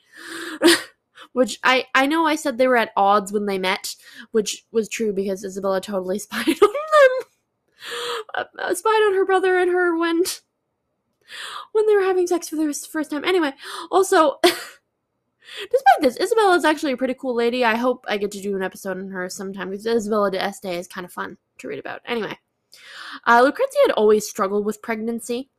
which 1.34 1.60
I, 1.63 1.86
I 1.96 2.08
know 2.08 2.26
I 2.26 2.36
said 2.36 2.58
they 2.58 2.67
were 2.67 2.78
at 2.78 2.91
odds 2.98 3.32
when 3.32 3.46
they 3.46 3.58
met, 3.58 3.96
which 4.32 4.65
was 4.72 4.89
true 4.89 5.13
because 5.13 5.46
Isabella 5.46 5.80
totally 5.80 6.20
spied 6.20 6.48
on 6.48 6.56
them. 6.60 8.48
Uh, 8.60 8.74
spied 8.76 9.04
on 9.08 9.15
her 9.15 9.26
brother 9.26 9.58
and 9.58 9.72
her 9.72 9.98
when 9.98 10.24
when 11.72 11.88
they 11.88 11.96
were 11.96 12.04
having 12.04 12.28
sex 12.28 12.50
for 12.50 12.58
the 12.58 12.74
first 12.74 13.10
time. 13.10 13.24
Anyway, 13.24 13.54
also 13.89 14.39
Despite 15.60 16.02
this, 16.02 16.20
Isabella 16.20 16.56
is 16.56 16.63
actually 16.65 16.94
a 16.94 16.98
pretty 16.98 17.13
cool 17.13 17.36
lady. 17.36 17.65
I 17.65 17.76
hope 17.76 18.06
I 18.08 18.17
get 18.17 18.32
to 18.32 18.41
do 18.41 18.56
an 18.56 18.63
episode 18.63 18.98
on 18.98 19.10
her 19.10 19.30
sometime 19.30 19.70
because 19.70 19.86
Isabella 19.86 20.32
d'Este 20.32 20.65
is 20.65 20.88
kind 20.88 21.04
of 21.06 21.12
fun 21.12 21.38
to 21.62 21.67
read 21.67 21.80
about. 21.80 22.02
Anyway, 22.06 22.38
uh, 23.28 23.41
Lucrezia 23.43 23.82
had 23.88 23.93
always 23.93 24.30
struggled 24.30 24.65
with 24.65 24.82
pregnancy, 24.82 25.50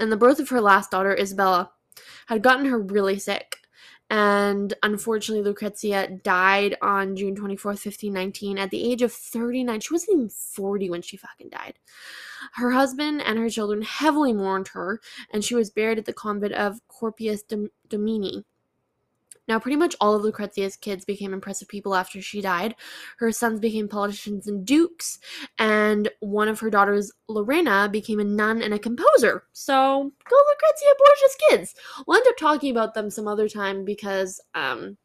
and 0.00 0.10
the 0.10 0.16
birth 0.16 0.40
of 0.40 0.48
her 0.48 0.60
last 0.60 0.90
daughter, 0.90 1.16
Isabella, 1.16 1.70
had 2.26 2.42
gotten 2.42 2.66
her 2.66 2.78
really 2.78 3.18
sick. 3.18 3.56
And 4.10 4.74
unfortunately, 4.82 5.42
Lucrezia 5.42 6.06
died 6.22 6.76
on 6.82 7.16
June 7.16 7.34
24th, 7.34 7.86
1519, 7.86 8.58
at 8.58 8.70
the 8.70 8.92
age 8.92 9.00
of 9.00 9.10
39. 9.10 9.80
She 9.80 9.94
wasn't 9.94 10.14
even 10.14 10.28
40 10.28 10.90
when 10.90 11.00
she 11.00 11.16
fucking 11.16 11.48
died. 11.48 11.78
Her 12.54 12.72
husband 12.72 13.22
and 13.22 13.38
her 13.38 13.48
children 13.48 13.80
heavily 13.80 14.34
mourned 14.34 14.68
her, 14.68 15.00
and 15.32 15.42
she 15.42 15.54
was 15.54 15.70
buried 15.70 15.98
at 15.98 16.04
the 16.04 16.12
convent 16.12 16.52
of 16.52 16.86
Corpus 16.88 17.42
Domini. 17.88 18.44
Now, 19.52 19.58
pretty 19.58 19.76
much 19.76 19.94
all 20.00 20.14
of 20.14 20.22
Lucrezia's 20.22 20.76
kids 20.76 21.04
became 21.04 21.34
impressive 21.34 21.68
people 21.68 21.94
after 21.94 22.22
she 22.22 22.40
died. 22.40 22.74
Her 23.18 23.30
sons 23.32 23.60
became 23.60 23.86
politicians 23.86 24.46
and 24.46 24.64
dukes, 24.64 25.18
and 25.58 26.08
one 26.20 26.48
of 26.48 26.60
her 26.60 26.70
daughters, 26.70 27.12
Lorena, 27.28 27.86
became 27.92 28.18
a 28.18 28.24
nun 28.24 28.62
and 28.62 28.72
a 28.72 28.78
composer. 28.78 29.44
So, 29.52 30.10
go 30.26 30.36
Lucrezia 30.36 30.94
Borgia's 30.98 31.36
kids. 31.50 31.74
We'll 32.06 32.16
end 32.16 32.26
up 32.28 32.38
talking 32.38 32.70
about 32.70 32.94
them 32.94 33.10
some 33.10 33.28
other 33.28 33.46
time 33.46 33.84
because 33.84 34.40
um, 34.54 34.96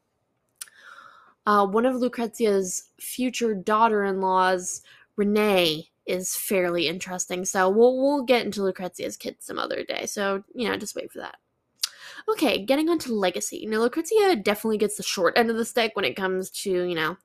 uh, 1.45 1.67
one 1.67 1.86
of 1.86 1.95
Lucrezia's 1.95 2.91
future 3.01 3.53
daughter-in-laws, 3.53 4.81
Renee, 5.17 5.89
is 6.05 6.38
fairly 6.38 6.88
interesting. 6.88 7.43
So 7.43 7.69
we'll 7.69 7.97
we'll 7.97 8.23
get 8.23 8.45
into 8.45 8.62
Lucrezia's 8.62 9.17
kids 9.17 9.45
some 9.45 9.60
other 9.60 9.83
day. 9.83 10.05
So 10.05 10.45
you 10.55 10.69
know, 10.69 10.77
just 10.77 10.95
wait 10.95 11.12
for 11.12 11.19
that. 11.19 11.36
Okay, 12.29 12.65
getting 12.65 12.89
on 12.89 12.99
to 12.99 13.13
legacy. 13.13 13.65
Now, 13.67 13.79
Lucrezia 13.79 14.35
definitely 14.35 14.77
gets 14.77 14.97
the 14.97 15.03
short 15.03 15.37
end 15.37 15.49
of 15.49 15.57
the 15.57 15.65
stick 15.65 15.93
when 15.95 16.05
it 16.05 16.15
comes 16.15 16.49
to, 16.63 16.69
you 16.69 16.95
know, 16.95 17.17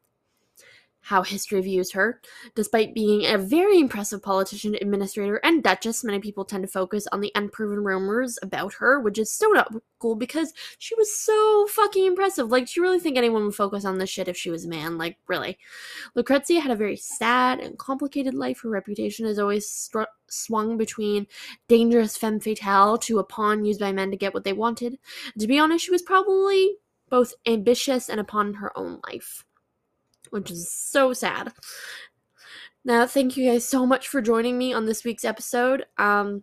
how 1.02 1.22
history 1.22 1.60
views 1.60 1.92
her. 1.92 2.20
Despite 2.54 2.94
being 2.94 3.26
a 3.26 3.36
very 3.36 3.78
impressive 3.78 4.22
politician, 4.22 4.76
administrator, 4.80 5.36
and 5.36 5.62
duchess, 5.62 6.04
many 6.04 6.20
people 6.20 6.44
tend 6.44 6.62
to 6.62 6.68
focus 6.68 7.06
on 7.10 7.20
the 7.20 7.32
unproven 7.34 7.84
rumors 7.84 8.38
about 8.40 8.74
her, 8.74 9.00
which 9.00 9.18
is 9.18 9.30
so 9.30 9.48
not 9.48 9.74
cool 9.98 10.14
because 10.14 10.52
she 10.78 10.94
was 10.94 11.14
so 11.14 11.66
fucking 11.68 12.06
impressive. 12.06 12.50
Like, 12.50 12.66
do 12.66 12.72
you 12.76 12.82
really 12.82 13.00
think 13.00 13.16
anyone 13.16 13.44
would 13.44 13.54
focus 13.54 13.84
on 13.84 13.98
this 13.98 14.10
shit 14.10 14.28
if 14.28 14.36
she 14.36 14.50
was 14.50 14.64
a 14.64 14.68
man? 14.68 14.96
Like, 14.96 15.18
really. 15.26 15.58
Lucrezia 16.14 16.60
had 16.60 16.70
a 16.70 16.76
very 16.76 16.96
sad 16.96 17.58
and 17.58 17.78
complicated 17.78 18.34
life. 18.34 18.60
Her 18.62 18.70
reputation 18.70 19.26
has 19.26 19.40
always 19.40 19.90
swung 20.28 20.76
between 20.76 21.26
dangerous 21.66 22.16
femme 22.16 22.38
fatale 22.38 22.96
to 22.98 23.18
a 23.18 23.24
pawn 23.24 23.64
used 23.64 23.80
by 23.80 23.92
men 23.92 24.12
to 24.12 24.16
get 24.16 24.34
what 24.34 24.44
they 24.44 24.52
wanted. 24.52 24.98
to 25.38 25.46
be 25.48 25.58
honest, 25.58 25.84
she 25.84 25.90
was 25.90 26.02
probably 26.02 26.76
both 27.10 27.34
ambitious 27.44 28.08
and 28.08 28.20
upon 28.20 28.54
her 28.54 28.76
own 28.78 29.00
life 29.06 29.44
which 30.32 30.50
is 30.50 30.72
so 30.72 31.12
sad. 31.12 31.52
Now, 32.84 33.06
thank 33.06 33.36
you 33.36 33.48
guys 33.48 33.64
so 33.64 33.86
much 33.86 34.08
for 34.08 34.20
joining 34.20 34.58
me 34.58 34.72
on 34.72 34.86
this 34.86 35.04
week's 35.04 35.24
episode. 35.24 35.84
Um, 35.98 36.42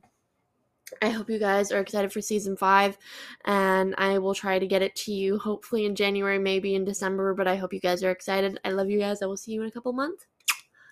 I 1.01 1.09
hope 1.09 1.29
you 1.29 1.39
guys 1.39 1.71
are 1.71 1.79
excited 1.79 2.13
for 2.13 2.21
season 2.21 2.55
five, 2.55 2.97
and 3.45 3.93
I 3.97 4.19
will 4.19 4.33
try 4.33 4.57
to 4.57 4.67
get 4.67 4.81
it 4.81 4.95
to 4.97 5.11
you 5.11 5.37
hopefully 5.37 5.85
in 5.85 5.95
January, 5.95 6.39
maybe 6.39 6.75
in 6.75 6.85
December. 6.85 7.33
But 7.33 7.47
I 7.47 7.55
hope 7.55 7.73
you 7.73 7.79
guys 7.79 8.03
are 8.03 8.11
excited. 8.11 8.59
I 8.63 8.69
love 8.69 8.89
you 8.89 8.99
guys. 8.99 9.21
I 9.21 9.25
will 9.25 9.37
see 9.37 9.51
you 9.51 9.61
in 9.61 9.67
a 9.67 9.71
couple 9.71 9.91
months. 9.91 10.25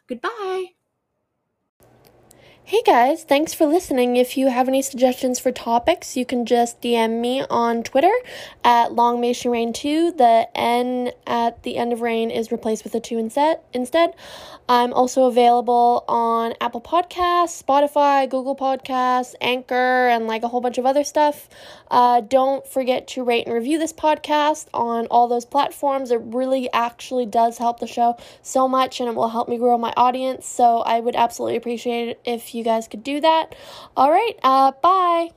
Goodbye. 0.07 0.76
Hey 2.69 2.81
guys, 2.85 3.23
thanks 3.23 3.53
for 3.53 3.65
listening. 3.65 4.17
If 4.17 4.35
you 4.35 4.49
have 4.49 4.67
any 4.67 4.81
suggestions 4.81 5.39
for 5.39 5.53
topics, 5.53 6.17
you 6.17 6.25
can 6.25 6.45
just 6.45 6.81
DM 6.81 7.21
me 7.21 7.45
on 7.49 7.81
Twitter 7.81 8.11
at 8.61 8.89
longmationrain2. 8.89 10.17
The 10.17 10.49
N 10.53 11.13
at 11.25 11.63
the 11.63 11.77
end 11.77 11.93
of 11.93 12.01
rain 12.01 12.29
is 12.29 12.51
replaced 12.51 12.83
with 12.83 12.93
a 12.93 12.99
2 12.99 13.19
instead. 13.19 13.61
Instead, 13.71 14.15
I'm 14.67 14.91
also 14.91 15.27
available 15.27 16.03
on 16.09 16.55
Apple 16.59 16.81
Podcasts, 16.81 17.63
Spotify, 17.63 18.29
Google 18.29 18.57
Podcasts, 18.57 19.33
Anchor, 19.39 20.09
and 20.09 20.27
like 20.27 20.43
a 20.43 20.49
whole 20.49 20.59
bunch 20.59 20.77
of 20.77 20.85
other 20.85 21.05
stuff. 21.05 21.47
Uh, 21.89 22.21
don't 22.21 22.67
forget 22.67 23.07
to 23.09 23.23
rate 23.23 23.45
and 23.45 23.53
review 23.53 23.79
this 23.79 23.93
podcast 23.93 24.67
on 24.73 25.07
all 25.07 25.27
those 25.27 25.45
platforms. 25.45 26.11
It 26.11 26.21
really 26.23 26.71
actually 26.73 27.25
does 27.25 27.57
help 27.57 27.79
the 27.79 27.87
show 27.87 28.17
so 28.41 28.67
much 28.67 28.99
and 28.99 29.09
it 29.09 29.15
will 29.15 29.29
help 29.29 29.49
me 29.49 29.57
grow 29.57 29.77
my 29.77 29.93
audience. 29.97 30.47
So 30.47 30.79
I 30.79 30.99
would 30.99 31.15
absolutely 31.15 31.57
appreciate 31.57 32.09
it 32.09 32.21
if 32.25 32.53
you 32.53 32.63
guys 32.63 32.87
could 32.87 33.03
do 33.03 33.21
that. 33.21 33.55
All 33.95 34.11
right, 34.11 34.33
uh, 34.43 34.71
bye. 34.81 35.31